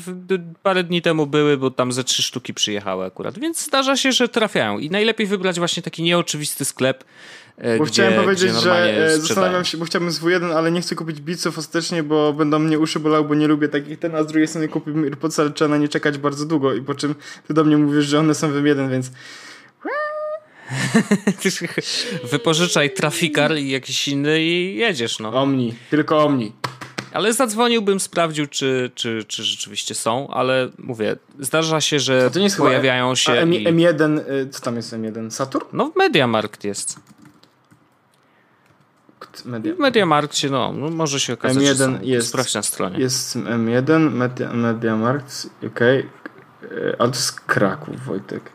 [0.64, 4.30] parę dni temu były, bo tam ze trzy sztuki przyjechały akurat, więc zdarza się, że
[4.30, 4.80] trafiają.
[4.80, 7.04] I najlepiej wybrać właśnie taki nieoczywisty sklep,
[7.58, 10.82] e, Bo gdzie, chciałem powiedzieć, że e, zastanawiam się, bo chciałbym z W1, ale nie
[10.82, 14.24] chcę kupić Beatsów ostatecznie, bo będą mnie uszy bolały, bo nie lubię takich ten, a
[14.24, 17.16] z drugiej strony kupiłbym AirPods, ale trzeba na nie czekać bardzo długo i po czym
[17.48, 19.12] ty do mnie mówisz, że one są w M1, więc
[22.32, 25.34] Wypożyczaj trafikar i jakiś inny i jedziesz, no.
[25.34, 26.52] Omni, tylko Omni.
[27.16, 32.68] Ale zadzwoniłbym, sprawdził, czy, czy, czy rzeczywiście są, ale mówię, zdarza się, że jest chyba
[32.68, 33.32] pojawiają się.
[33.32, 33.68] A M, i...
[33.68, 35.32] M1, y, co tam jest M1?
[35.32, 35.66] Saturn?
[35.74, 37.00] No w Mediamarkt jest.
[39.46, 39.74] Media.
[39.74, 42.00] W Mediamarkcie, no, no może się okazać, że M1 są.
[42.02, 43.00] jest- Sprawdź na stronie.
[43.00, 46.00] Jest M1, Media, Mediamarkt, okej.
[46.00, 46.96] Okay.
[47.00, 48.55] Ale to jest Kraków, Wojtek.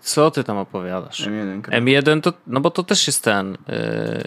[0.00, 1.20] Co ty tam opowiadasz?
[1.26, 1.84] M1 Kraków.
[1.84, 3.58] M1 to, no bo to też jest ten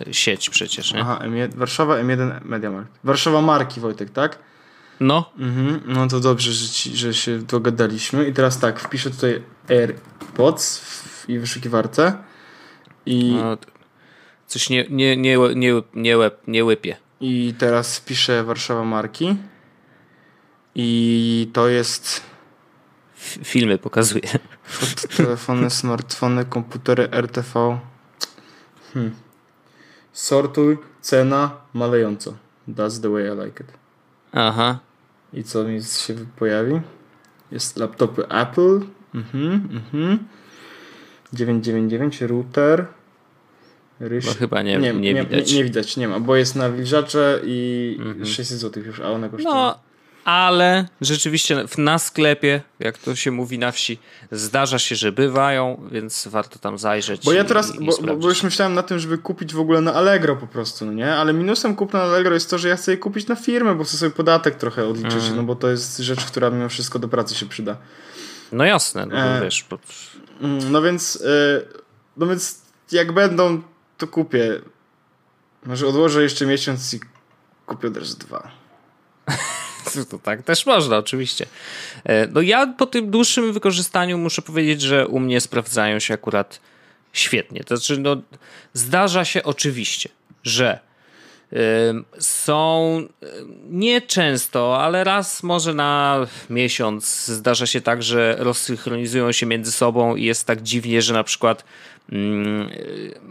[0.05, 1.01] yy, sieć przecież, nie?
[1.01, 2.91] Aha, M1, Warszawa, M1, Mediamarkt.
[3.03, 4.39] Warszawa Marki, Wojtek, tak?
[4.99, 8.27] No, Mhm, no to dobrze, że, ci, że się dogadaliśmy.
[8.27, 12.13] I teraz tak, wpiszę tutaj AirPods w, i wyszukiwarce.
[13.05, 13.57] I, no
[14.47, 16.97] coś nie, nie, nie, nie, nie, łeb, nie łypie.
[17.21, 19.35] I teraz wpiszę Warszawa Marki.
[20.75, 22.21] I to jest
[23.17, 24.29] F- filmy pokazuje.
[25.17, 27.79] Telefony, smartfony, komputery, RTV.
[28.93, 29.11] Hmm.
[30.13, 32.33] Sortuj, cena, malejąco.
[32.67, 33.71] That's the way I like it.
[34.31, 34.79] Aha.
[35.33, 36.81] I co mi się pojawi?
[37.51, 38.79] Jest laptopy Apple.
[39.15, 40.19] Mhm, mhm.
[41.33, 42.85] 999 router.
[43.99, 44.25] Ryś...
[44.25, 45.51] No chyba nie, nie, nie, widać.
[45.51, 48.25] Nie, nie, widać, nie ma, bo jest na wilżacze i mhm.
[48.25, 49.55] 600 zł już, a one kosztują.
[49.55, 49.79] No,
[50.25, 53.99] ale rzeczywiście na sklepie, jak to się mówi na wsi,
[54.31, 57.25] zdarza się, że bywają, więc warto tam zajrzeć.
[57.25, 59.81] Bo ja teraz, i, i bo, bo, już myślałem na tym, żeby kupić w ogóle
[59.81, 61.15] na Allegro po prostu, no nie?
[61.15, 63.83] Ale minusem kupna na Allegro jest to, że ja chcę je kupić na firmę, bo
[63.83, 65.35] chcę sobie podatek trochę odliczyć, mm.
[65.35, 67.77] no bo to jest rzecz, która mimo wszystko do pracy się przyda.
[68.51, 69.65] No jasne, no e, wiesz.
[70.41, 71.61] Mm, no więc, e,
[72.17, 72.61] no więc
[72.91, 73.61] jak będą,
[73.97, 74.61] to kupię.
[75.65, 76.99] Może odłożę jeszcze miesiąc i
[77.65, 78.62] kupię też dwa.
[80.09, 81.45] To tak też można, oczywiście.
[82.03, 86.59] E, no ja po tym dłuższym wykorzystaniu muszę powiedzieć, że u mnie sprawdzają się akurat
[87.13, 87.63] świetnie.
[87.63, 88.21] To znaczy, no,
[88.73, 90.09] zdarza się oczywiście,
[90.43, 90.79] że
[92.19, 93.01] są
[93.69, 100.15] nie często, ale raz może na miesiąc zdarza się tak, że rozsynchronizują się między sobą
[100.15, 101.63] i jest tak dziwnie, że na przykład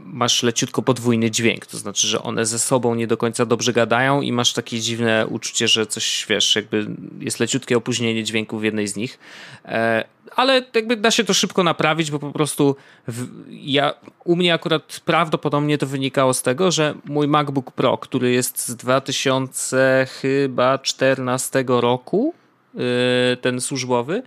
[0.05, 4.21] masz leciutko podwójny dźwięk, to znaczy, że one ze sobą nie do końca dobrze gadają
[4.21, 6.87] i masz takie dziwne uczucie, że coś, wiesz, jakby
[7.21, 9.19] jest leciutkie opóźnienie dźwięku w jednej z nich,
[9.65, 10.05] e,
[10.37, 12.77] ale jakby da się to szybko naprawić, bo po prostu
[13.09, 13.95] w, ja,
[14.25, 18.77] u mnie akurat prawdopodobnie to wynikało z tego, że mój MacBook Pro, który jest z
[18.77, 22.35] 2014 roku,
[22.75, 24.23] Y, ten służbowy,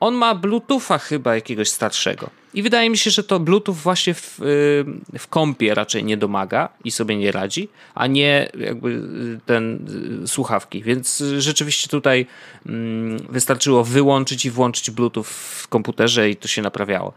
[0.00, 2.30] on ma Bluetootha chyba jakiegoś starszego.
[2.54, 6.68] I wydaje mi się, że to Bluetooth właśnie w, y, w kompie raczej nie domaga
[6.84, 9.86] i sobie nie radzi, a nie jakby y, ten
[10.26, 10.82] słuchawki.
[10.82, 12.26] Więc rzeczywiście tutaj
[12.66, 17.12] mm, wystarczyło wyłączyć i włączyć Bluetooth w komputerze i to się naprawiało.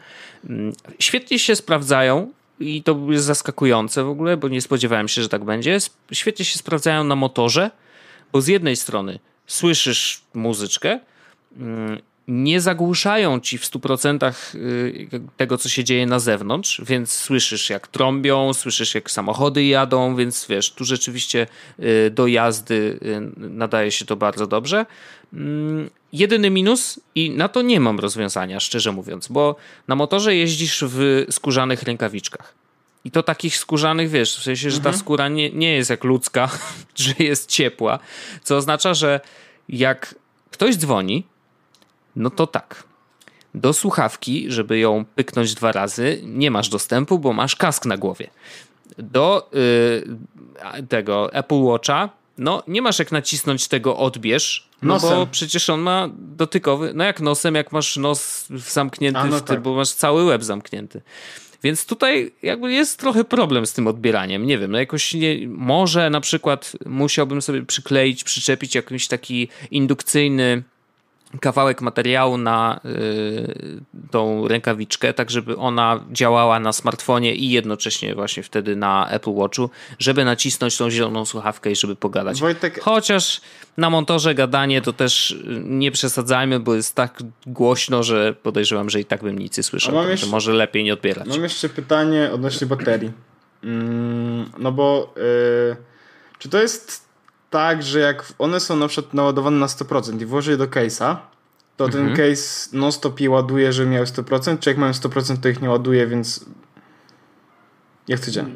[0.49, 5.29] Mm, świetnie się sprawdzają i to jest zaskakujące w ogóle, bo nie spodziewałem się, że
[5.29, 5.77] tak będzie.
[6.11, 7.71] Świetnie się sprawdzają na motorze,
[8.31, 10.99] bo z jednej strony słyszysz muzyczkę,
[11.57, 17.69] mm, nie zagłuszają ci w 100% y, tego, co się dzieje na zewnątrz, więc słyszysz
[17.69, 21.47] jak trąbią, słyszysz jak samochody jadą, więc wiesz, tu rzeczywiście
[21.79, 24.85] y, do jazdy y, nadaje się to bardzo dobrze.
[25.33, 29.55] Mm, jedyny minus, i na to nie mam rozwiązania, szczerze mówiąc, bo
[29.87, 32.53] na motorze jeździsz w skórzanych rękawiczkach.
[33.05, 34.97] I to takich skórzanych, wiesz, w sensie, że ta mhm.
[34.97, 36.49] skóra nie, nie jest jak ludzka,
[36.95, 37.99] że jest ciepła,
[38.43, 39.19] co oznacza, że
[39.69, 40.15] jak
[40.51, 41.23] ktoś dzwoni,
[42.17, 42.83] no to tak.
[43.55, 48.29] Do słuchawki, żeby ją pyknąć dwa razy, nie masz dostępu, bo masz kask na głowie.
[48.97, 55.09] Do yy, tego Apple Watcha, no nie masz jak nacisnąć tego odbierz, no nosem.
[55.09, 59.41] bo przecież on ma dotykowy, no jak nosem, jak masz nos zamknięty, A, no w
[59.41, 59.61] tym, tak.
[59.61, 61.01] bo masz cały łeb zamknięty.
[61.63, 64.45] Więc tutaj jakby jest trochę problem z tym odbieraniem.
[64.45, 70.63] Nie wiem, no jakoś nie, może na przykład musiałbym sobie przykleić, przyczepić jakiś taki indukcyjny
[71.41, 78.43] kawałek materiału na y, tą rękawiczkę, tak żeby ona działała na smartfonie i jednocześnie właśnie
[78.43, 79.69] wtedy na Apple Watchu,
[79.99, 82.39] żeby nacisnąć tą zieloną słuchawkę i żeby pogadać.
[82.39, 82.81] Wojtek...
[82.81, 83.41] Chociaż
[83.77, 89.05] na montorze gadanie to też nie przesadzajmy, bo jest tak głośno, że podejrzewam, że i
[89.05, 90.09] tak bym nic nie słyszał.
[90.09, 90.27] Jeszcze...
[90.27, 91.27] może lepiej nie odbierać.
[91.27, 93.11] Mam jeszcze pytanie odnośnie baterii.
[93.63, 95.75] Mm, no bo yy,
[96.39, 97.06] czy to jest
[97.49, 101.15] tak, że jak one są na przykład naładowane na 100% i włożę je do case'a,
[101.77, 102.05] to mhm.
[102.05, 105.69] ten case non-stop je ładuje, że miał 100%, czy jak mają 100% to ich nie
[105.69, 106.45] ładuje, więc
[108.07, 108.47] jak to działa?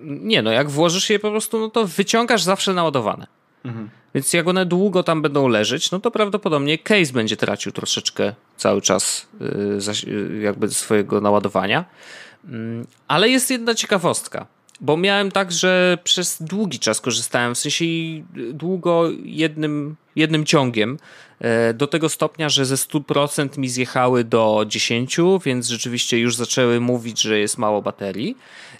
[0.00, 3.26] Nie no, jak włożysz je po prostu, no to wyciągasz zawsze naładowane.
[3.64, 3.90] Mhm.
[4.14, 8.82] Więc jak one długo tam będą leżeć, no to prawdopodobnie case będzie tracił troszeczkę cały
[8.82, 9.26] czas
[10.06, 11.84] yy, jakby swojego naładowania.
[12.44, 14.46] Yy, ale jest jedna ciekawostka.
[14.80, 17.84] Bo miałem tak, że przez długi czas korzystałem, w sensie
[18.52, 20.98] długo jednym, jednym ciągiem,
[21.40, 26.80] e, do tego stopnia, że ze 100% mi zjechały do 10%, więc rzeczywiście już zaczęły
[26.80, 28.36] mówić, że jest mało baterii.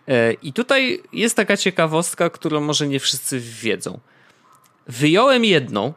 [0.08, 3.98] E, I tutaj jest taka ciekawostka, którą może nie wszyscy wiedzą.
[4.88, 5.92] Wyjąłem jedną,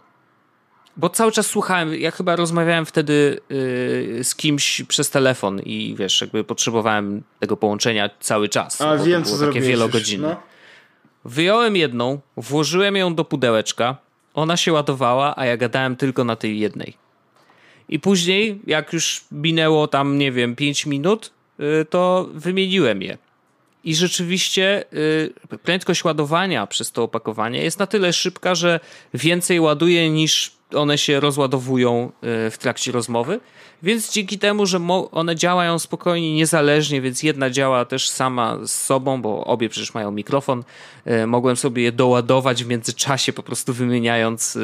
[0.98, 6.22] bo cały czas słuchałem, ja chyba rozmawiałem wtedy yy, z kimś przez telefon i wiesz,
[6.22, 8.82] jakby potrzebowałem tego połączenia cały czas.
[8.82, 10.28] A wiem, co takie wielogodzinne.
[10.28, 10.42] No.
[11.26, 13.98] Wyjąłem jedną, włożyłem ją do pudełeczka,
[14.34, 16.94] ona się ładowała, a ja gadałem tylko na tej jednej.
[17.90, 23.18] I później, jak już minęło tam, nie wiem, 5 minut, yy, to wymieniłem je.
[23.84, 24.84] I rzeczywiście
[25.52, 28.80] yy, prędkość ładowania przez to opakowanie jest na tyle szybka, że
[29.14, 33.40] więcej ładuje niż one się rozładowują w trakcie rozmowy.
[33.84, 34.80] Więc dzięki temu, że
[35.12, 40.12] one działają spokojnie, niezależnie, więc jedna działa też sama z sobą, bo obie przecież mają
[40.12, 40.64] mikrofon,
[41.06, 44.58] e, mogłem sobie je doładować w międzyczasie, po prostu wymieniając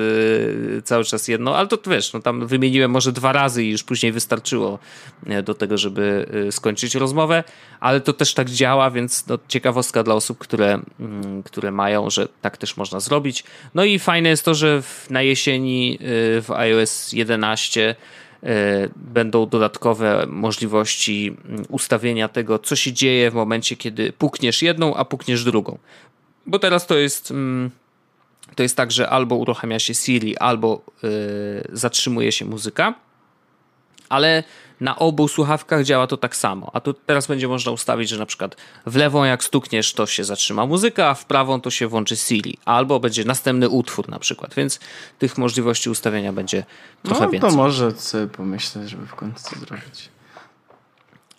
[0.77, 3.83] e, cały czas jedno, ale to wiesz, no tam wymieniłem może dwa razy i już
[3.83, 4.79] później wystarczyło
[5.27, 7.43] e, do tego, żeby skończyć rozmowę,
[7.79, 12.27] ale to też tak działa, więc no, ciekawostka dla osób, które, mm, które mają, że
[12.41, 13.43] tak też można zrobić.
[13.75, 15.99] No i fajne jest to, że na jesieni
[16.41, 17.95] w iOS 11 E,
[18.95, 21.37] będą dodatkowe możliwości
[21.69, 25.77] ustawienia tego, co się dzieje w momencie, kiedy pukniesz jedną, a pukniesz drugą.
[26.45, 27.31] Bo teraz to jest.
[27.31, 27.71] Mm,
[28.55, 31.09] to jest tak, że albo uruchamia się Siri, albo yy,
[31.71, 32.93] zatrzymuje się muzyka,
[34.13, 34.43] ale
[34.79, 36.71] na obu słuchawkach działa to tak samo.
[36.73, 38.55] A tu teraz będzie można ustawić, że na przykład
[38.85, 42.57] w lewą jak stukniesz, to się zatrzyma muzyka, a w prawą to się włączy Siri.
[42.65, 44.53] Albo będzie następny utwór na przykład.
[44.53, 44.79] Więc
[45.19, 46.63] tych możliwości ustawienia będzie
[47.03, 47.49] trochę no, więcej.
[47.49, 50.09] to może sobie pomyśleć, żeby w końcu zrobić.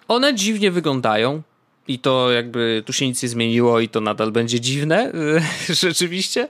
[0.09, 1.43] One dziwnie wyglądają.
[1.89, 5.13] I to jakby tu się nic nie zmieniło i to nadal będzie dziwne,
[5.83, 6.49] rzeczywiście.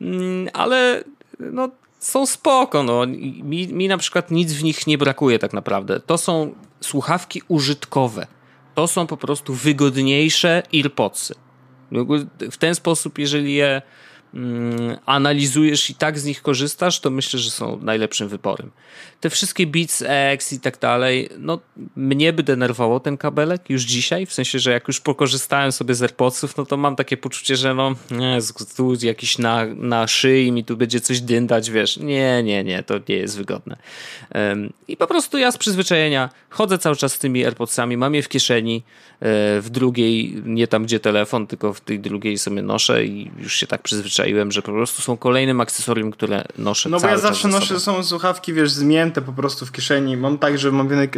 [0.00, 1.04] Mm, ale
[1.40, 1.68] no,
[2.04, 3.06] są spoko, no.
[3.42, 6.00] Mi, mi na przykład nic w nich nie brakuje tak naprawdę.
[6.00, 8.26] To są słuchawki użytkowe.
[8.74, 11.34] To są po prostu wygodniejsze earpodsy.
[12.50, 13.82] W ten sposób, jeżeli je
[15.06, 18.70] analizujesz i tak z nich korzystasz, to myślę, że są najlepszym wyborem.
[19.20, 21.58] Te wszystkie Beats X i tak dalej, no
[21.96, 26.02] mnie by denerwował ten kabelek już dzisiaj, w sensie, że jak już pokorzystałem sobie z
[26.02, 28.38] AirPodsów, no to mam takie poczucie, że no nie,
[28.76, 31.96] tu jakiś na, na szyi mi tu będzie coś dyndać, wiesz.
[31.96, 33.76] Nie, nie, nie, to nie jest wygodne.
[34.34, 38.22] Um, I po prostu ja z przyzwyczajenia chodzę cały czas z tymi AirPodsami, mam je
[38.22, 38.82] w kieszeni,
[39.20, 43.54] e, w drugiej, nie tam gdzie telefon, tylko w tej drugiej sobie noszę i już
[43.54, 47.18] się tak przyzwyczaiłem przyzwyczaiłem, że po prostu są kolejnym akcesorium, które noszę No bo ja
[47.18, 50.16] zawsze noszę, są słuchawki, wiesz, zmięte po prostu w kieszeni.
[50.16, 51.10] Mam tak, że mam w jednej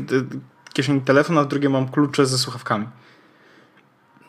[0.72, 2.86] kieszeni telefon, a w drugiej mam klucze ze słuchawkami.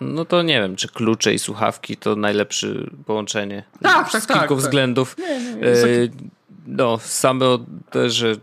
[0.02, 2.68] No to nie wiem, czy klucze i słuchawki to najlepsze
[3.06, 3.64] połączenie.
[3.82, 5.16] Tak, tak, Z kilku tak, względów.
[5.18, 5.68] Nie, nie, nie.
[5.68, 6.08] E,
[6.68, 7.46] no, same
[7.92, 8.36] te, że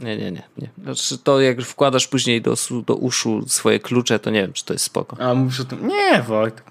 [0.00, 0.42] nie, nie, nie.
[0.58, 0.70] nie.
[0.82, 2.54] Znaczy to jak wkładasz później do,
[2.86, 5.16] do uszu swoje klucze, to nie wiem, czy to jest spoko.
[5.20, 5.88] A mówisz o tym?
[5.88, 6.64] Nie, Wojtek.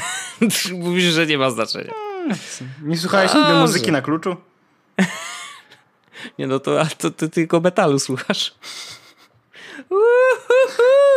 [0.84, 1.92] Mówisz, że nie ma znaczenia.
[2.82, 4.36] Nie słuchałeś nigdy muzyki na kluczu?
[6.38, 8.54] nie no, to, to ty tylko metalu słuchasz.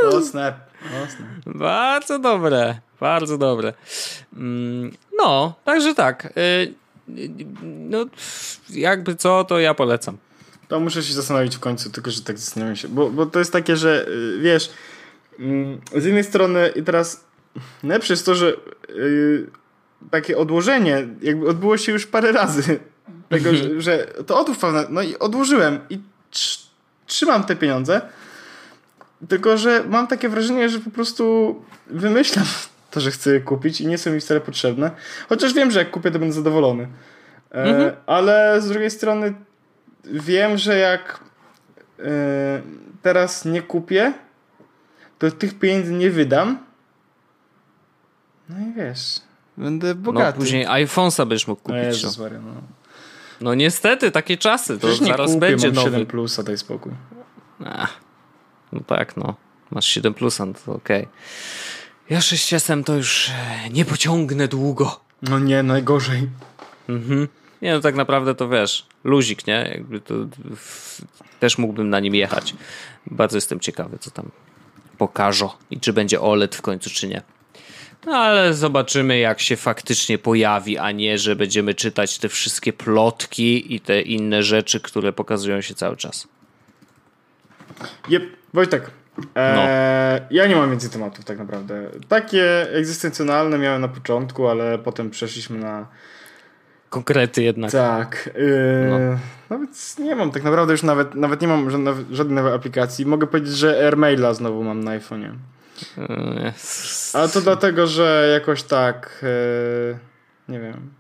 [0.03, 0.55] O snap.
[0.86, 1.55] O snap.
[1.55, 2.80] Bardzo dobre.
[2.99, 3.73] Bardzo dobre.
[4.34, 6.34] Mm, no, także tak.
[6.38, 6.73] Y,
[7.63, 8.05] no,
[8.69, 10.17] jakby co, to ja polecam.
[10.67, 12.88] To muszę się zastanowić w końcu, tylko że tak zastanawiam się.
[12.88, 14.69] Bo, bo to jest takie, że y, wiesz,
[15.39, 17.26] mm, z jednej strony i teraz
[17.84, 18.53] Najlepsze jest to, że
[18.89, 19.47] yy,
[20.12, 22.64] takie odłożenie jakby odbyło się już parę razy.
[23.30, 23.82] Tego, że, mhm.
[23.82, 25.99] że, to odłóż pewne, no i odłożyłem i
[27.06, 28.01] trzymam te pieniądze.
[29.30, 31.56] Tylko, że mam takie wrażenie, że po prostu
[31.88, 32.45] wymyślam
[32.91, 34.91] to, że chcę je kupić i nie są mi wcale potrzebne.
[35.30, 36.88] Chociaż wiem, że jak kupię, to będę zadowolony.
[37.51, 37.91] E, mhm.
[38.06, 39.34] Ale z drugiej strony
[40.06, 41.20] wiem, że jak
[41.99, 42.62] e,
[43.01, 44.14] teraz nie kupię,
[45.20, 46.58] to tych pieniędzy nie wydam
[48.50, 49.22] no i wiesz,
[49.58, 50.39] będę no, bogaty.
[50.39, 51.82] No później iPhone'a będziesz mógł kupić.
[51.82, 52.54] No, Jezus Maria, no.
[53.41, 54.80] no niestety, takie czasy.
[54.80, 55.91] To Przecież zaraz kupię, będzie mam nowy.
[55.91, 56.91] 7 plusa, daj spokój.
[57.66, 58.00] Ach,
[58.74, 59.36] no tak, no.
[59.72, 61.02] Masz 7 plusa, no to okej.
[61.02, 61.14] Okay.
[62.10, 62.54] Ja 6
[62.86, 65.00] to już e, nie pociągnę długo.
[65.22, 66.30] No nie, najgorzej.
[66.89, 67.28] Mhm.
[67.62, 69.70] Nie, no tak naprawdę to wiesz, luzik, nie?
[69.74, 70.14] Jakby to
[70.56, 71.02] w,
[71.39, 72.56] też mógłbym na nim jechać.
[73.08, 74.30] Bardzo jestem ciekawy, co tam
[74.98, 77.22] pokażą i czy będzie OLED w końcu, czy nie.
[78.06, 83.76] No ale zobaczymy, jak się faktycznie pojawi, a nie, że będziemy czytać te wszystkie plotki
[83.76, 86.28] i te inne rzeczy, które pokazują się cały czas.
[88.10, 88.91] Jep, Wojtek.
[89.36, 89.62] E, no.
[90.32, 91.89] Ja nie mam więcej tematów tak naprawdę.
[92.08, 95.88] Takie egzystencjonalne miałem na początku, ale potem przeszliśmy na
[96.89, 97.72] konkrety jednak.
[97.72, 98.30] Tak.
[98.36, 99.20] Yy, no.
[99.49, 101.70] Nawet nie mam tak naprawdę już nawet, nawet nie mam
[102.12, 103.06] żadnej nowej aplikacji.
[103.06, 105.34] Mogę powiedzieć, że AirMaila znowu mam na iPhone'ie.
[107.13, 109.99] A to dlatego, że jakoś tak yy,
[110.49, 110.93] nie wiem.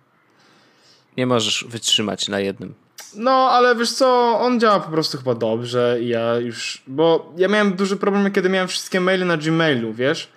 [1.17, 2.73] Nie możesz wytrzymać na jednym.
[3.15, 7.47] No, ale wiesz co, on działa po prostu chyba dobrze i ja już, bo ja
[7.47, 10.31] miałem duży problem, kiedy miałem wszystkie maile na Gmailu, wiesz?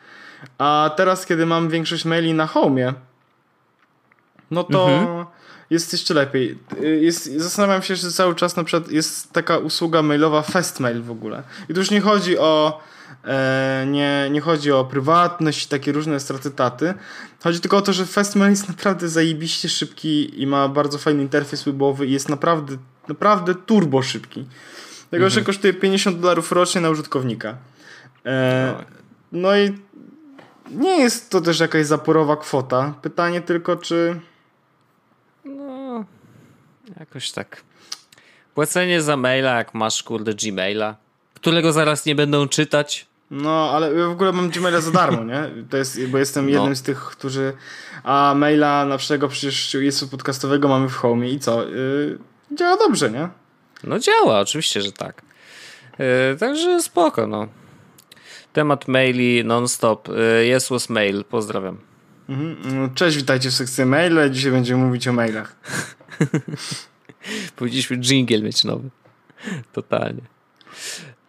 [0.58, 2.94] A teraz, kiedy mam większość maili na Home,
[4.50, 5.26] no to mhm.
[5.70, 6.58] jest jeszcze lepiej.
[7.00, 11.42] Jest, zastanawiam się, że cały czas na przykład jest taka usługa mailowa Fastmail w ogóle.
[11.68, 12.97] I tu już nie chodzi o e,
[13.86, 16.94] nie, nie chodzi o prywatność i takie różne straty taty.
[17.42, 21.64] Chodzi tylko o to, że Fastmail jest naprawdę zajebiście szybki i ma bardzo fajny interfejs
[21.64, 22.76] webowy i jest naprawdę,
[23.08, 24.46] naprawdę turbo szybki.
[25.10, 25.30] Tego, mhm.
[25.30, 27.56] że kosztuje 50 dolarów rocznie na użytkownika.
[28.26, 28.74] E,
[29.32, 29.78] no i
[30.70, 32.94] nie jest to też jakaś zaporowa kwota.
[33.02, 34.20] Pytanie tylko, czy
[35.44, 36.04] no,
[37.00, 37.62] jakoś tak.
[38.54, 40.96] Płacenie za maila, jak masz kurde Gmaila,
[41.40, 43.06] którego zaraz nie będą czytać.
[43.30, 45.50] No, ale ja w ogóle mam Gmaila za darmo, nie?
[45.70, 46.50] To jest, bo jestem no.
[46.50, 47.52] jednym z tych, którzy.
[48.04, 51.68] A maila naszego przecież jest podcastowego mamy w home i co?
[51.68, 52.18] Yy,
[52.52, 53.28] działa dobrze, nie?
[53.84, 55.22] No działa, oczywiście, że tak.
[55.98, 57.48] Yy, także spoko, no.
[58.52, 60.08] Temat maili non-stop.
[60.08, 61.78] Yy, yes was mail, pozdrawiam.
[62.28, 62.56] Mhm.
[62.64, 64.30] No, cześć, witajcie w sekcji maile.
[64.30, 65.56] Dzisiaj będziemy mówić o mailach.
[67.56, 68.88] Powinniśmy jingle mieć nowy.
[69.72, 70.37] Totalnie.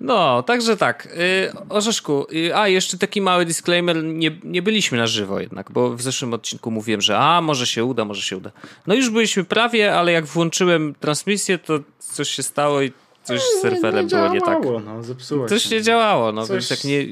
[0.01, 1.07] No, także tak.
[1.17, 5.95] Yy, Orzeszku, yy, a jeszcze taki mały disclaimer, nie, nie byliśmy na żywo jednak, bo
[5.95, 8.51] w zeszłym odcinku mówiłem, że a, może się uda, może się uda.
[8.87, 12.91] No już byliśmy prawie, ale jak włączyłem transmisję, to coś się stało i
[13.23, 14.59] coś z serwerem nie, nie było nie tak.
[14.85, 15.75] No, zepsuło coś się.
[15.75, 16.51] nie działało, no, coś...
[16.51, 17.05] więc tak nie,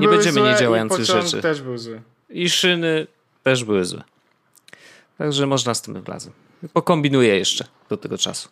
[0.00, 1.42] nie będziemy niedziałających rzeczy.
[1.42, 2.02] też był zły.
[2.30, 3.06] I szyny
[3.42, 4.02] też były złe.
[5.18, 6.32] Także można następnym razem.
[6.72, 8.48] Pokombinuję jeszcze do tego czasu.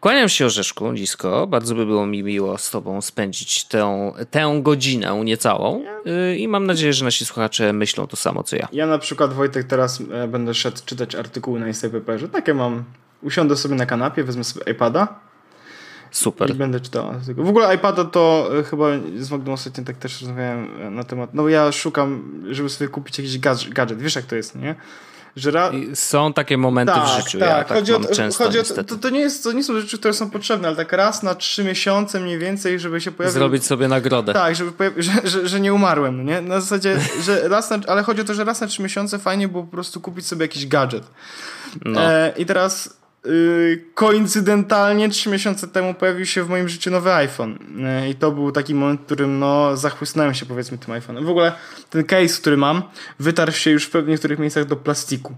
[0.00, 1.46] Kłaniam się Orzeszku nisko.
[1.46, 5.84] Bardzo by było mi miło z Tobą spędzić tę, tę godzinę niecałą.
[6.06, 8.68] Y, I mam nadzieję, że nasi słuchacze myślą to samo co ja.
[8.72, 12.28] Ja na przykład, Wojtek, teraz e, będę szedł czytać artykuły na Instapaperze.
[12.28, 12.84] Takie mam.
[13.22, 15.20] Usiądę sobie na kanapie, wezmę sobie iPada
[16.10, 16.50] Super.
[16.50, 17.14] I będę czytał.
[17.36, 18.86] W ogóle iPada to e, chyba
[19.18, 21.34] z Magdą ostatnio tak też rozmawiałem e, na temat.
[21.34, 23.98] No ja szukam, żeby sobie kupić jakiś gadżet.
[23.98, 24.74] Wiesz jak to jest, nie?
[25.36, 25.70] Że ra...
[25.94, 27.38] Są takie momenty tak, w życiu.
[27.38, 29.80] Tak, ja tak chodzi o, często, chodzi o to, to, nie jest, to nie są
[29.80, 33.34] rzeczy, które są potrzebne, ale tak raz na trzy miesiące mniej więcej, żeby się pojawił.
[33.34, 34.32] Zrobić sobie nagrodę.
[34.32, 35.02] Tak, żeby pojawi...
[35.02, 36.40] że, że, że, nie umarłem, nie?
[36.40, 37.78] Na zasadzie, że raz na...
[37.86, 40.44] ale chodzi o to, że raz na trzy miesiące fajnie było po prostu kupić sobie
[40.44, 41.04] jakiś gadżet.
[41.84, 42.02] No.
[42.02, 47.58] E, I teraz Yy, koincydentalnie trzy miesiące temu pojawił się w moim życiu nowy iPhone.
[48.02, 51.24] Yy, I to był taki moment, w którym no, zachłysnąłem się powiedzmy tym iPhone'em.
[51.24, 51.52] W ogóle
[51.90, 52.82] ten case, który mam,
[53.18, 55.34] wytarł się już w niektórych miejscach do plastiku.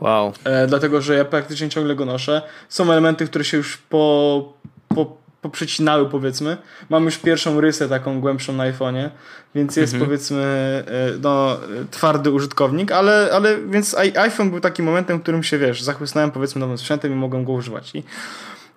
[0.00, 0.32] Wow.
[0.44, 2.42] E, dlatego, że ja praktycznie ciągle go noszę.
[2.68, 4.52] Są elementy, które się już po,
[4.88, 6.56] po, poprzecinały powiedzmy.
[6.90, 9.10] Mam już pierwszą rysę taką głębszą na iPhone'ie,
[9.54, 10.08] więc jest mhm.
[10.08, 10.44] powiedzmy
[10.86, 11.56] e, no,
[11.90, 16.60] twardy użytkownik, ale, ale więc iPhone był takim momentem, w którym się wiesz, zachłysnąłem powiedzmy
[16.60, 17.90] nowym sprzętem i mogłem go używać.
[17.94, 18.02] I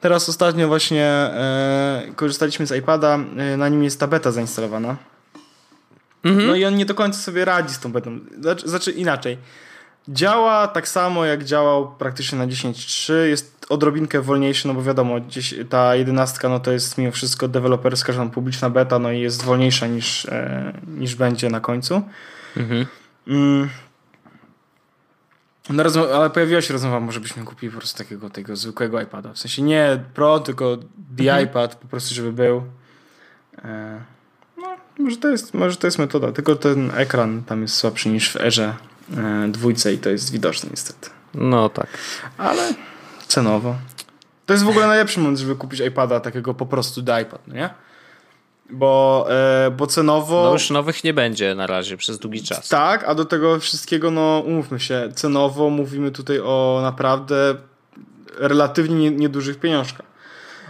[0.01, 4.95] teraz ostatnio właśnie e, korzystaliśmy z iPada, e, na nim jest ta beta zainstalowana.
[6.23, 6.47] Mhm.
[6.47, 8.19] No i on nie do końca sobie radzi z tą betą.
[8.41, 9.37] Znaczy, znaczy inaczej
[10.07, 13.13] Działa tak samo jak działał praktycznie na 10.3.
[13.13, 15.15] Jest odrobinkę wolniejszy, no bo wiadomo,
[15.69, 19.87] ta jedenastka no to jest mimo wszystko deweloperska, że publiczna beta, no i jest wolniejsza
[19.87, 22.01] niż, e, niż będzie na końcu.
[22.57, 22.85] Mhm.
[23.27, 23.69] Mm.
[25.69, 25.83] No,
[26.15, 29.33] ale pojawiła się rozmowa, może byśmy kupili po prostu takiego tego zwykłego iPada.
[29.33, 30.77] W sensie nie Pro, tylko
[31.17, 31.45] the mhm.
[31.45, 32.63] iPad po prostu, żeby był.
[33.63, 34.01] E,
[34.57, 38.31] no, może to, jest, może to jest metoda, tylko ten ekran tam jest słabszy niż
[38.31, 38.73] w Erze
[39.49, 41.09] dwójce i to jest widoczne niestety.
[41.33, 41.87] No tak.
[42.37, 42.73] Ale
[43.27, 43.75] cenowo.
[44.45, 47.55] To jest w ogóle najlepszy moment, żeby kupić iPada takiego po prostu do iPad, no
[47.55, 47.69] nie?
[48.69, 50.43] Bo, e, bo cenowo...
[50.43, 52.69] No już nowych nie będzie na razie przez długi czas.
[52.69, 57.55] Tak, a do tego wszystkiego, no umówmy się, cenowo mówimy tutaj o naprawdę
[58.37, 60.10] relatywnie niedużych pieniążkach.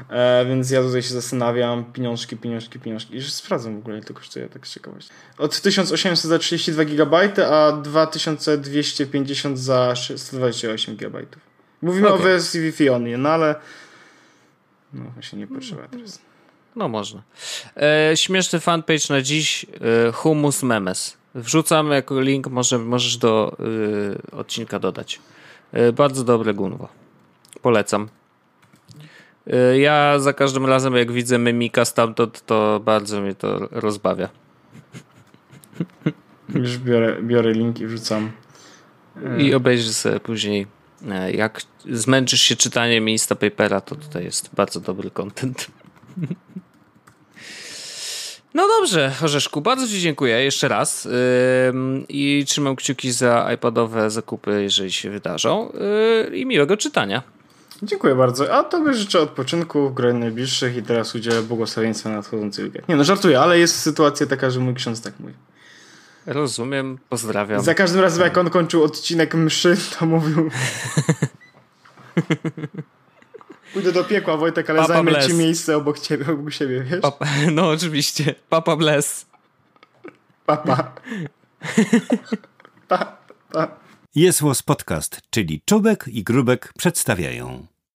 [0.09, 3.15] E, więc ja tutaj się zastanawiam, pieniążki, pieniążki, pieniążki.
[3.15, 5.11] I sprawdzam w ogóle, ile to kosztuje, tak z ciekawości.
[5.37, 11.19] Od 1800 za 32 GB, a 2250 za 128 GB.
[11.81, 12.19] Mówimy okay.
[12.19, 13.55] o wersji Wi-Fi only, no ale
[14.93, 16.19] no właśnie nie potrzeba teraz.
[16.75, 17.21] No można.
[17.75, 21.17] E, śmieszny fanpage na dziś e, Humus Memes.
[21.35, 23.57] Wrzucam jako link, może, możesz do
[24.31, 25.19] e, odcinka dodać.
[25.71, 26.89] E, bardzo dobre gunwo.
[27.61, 28.09] Polecam.
[29.47, 34.29] Y, ja za każdym razem, jak widzę mimika stamtąd, to bardzo mnie to rozbawia.
[36.55, 38.31] Już biorę, biorę link i wrzucam.
[39.37, 40.67] I obejrzysz sobie później.
[41.09, 45.67] E, jak zmęczysz się czytaniem Instapapera, to tutaj jest bardzo dobry content.
[48.53, 51.07] No dobrze, Orzeszku, bardzo Ci dziękuję jeszcze raz
[52.09, 55.71] i trzymam kciuki za iPadowe zakupy, jeżeli się wydarzą
[56.29, 57.23] yy, i miłego czytania.
[57.83, 58.53] Dziękuję bardzo.
[58.53, 62.89] A tobie życzę odpoczynku w gronie najbliższych i teraz udzielę błogosławieństwa na nadchodzący weekend.
[62.89, 65.33] Nie no, żartuję, ale jest sytuacja taka, że mój ksiądz tak mówi.
[66.25, 67.63] rozumiem, pozdrawiam.
[67.63, 70.49] Za każdym razem, jak on kończył odcinek mszy, to mówił...
[73.73, 75.27] Pójdę do piekła, Wojtek, ale Papa zajmę bless.
[75.27, 77.01] ci miejsce obok ciebie, obok siebie, wiesz?
[77.01, 78.35] Papa, no oczywiście.
[78.49, 79.25] Papa bless.
[80.45, 80.93] Papa.
[82.87, 83.17] pa,
[83.51, 83.67] pa.
[84.15, 87.70] Jest Podcast, czyli Czubek i Grubek przedstawiają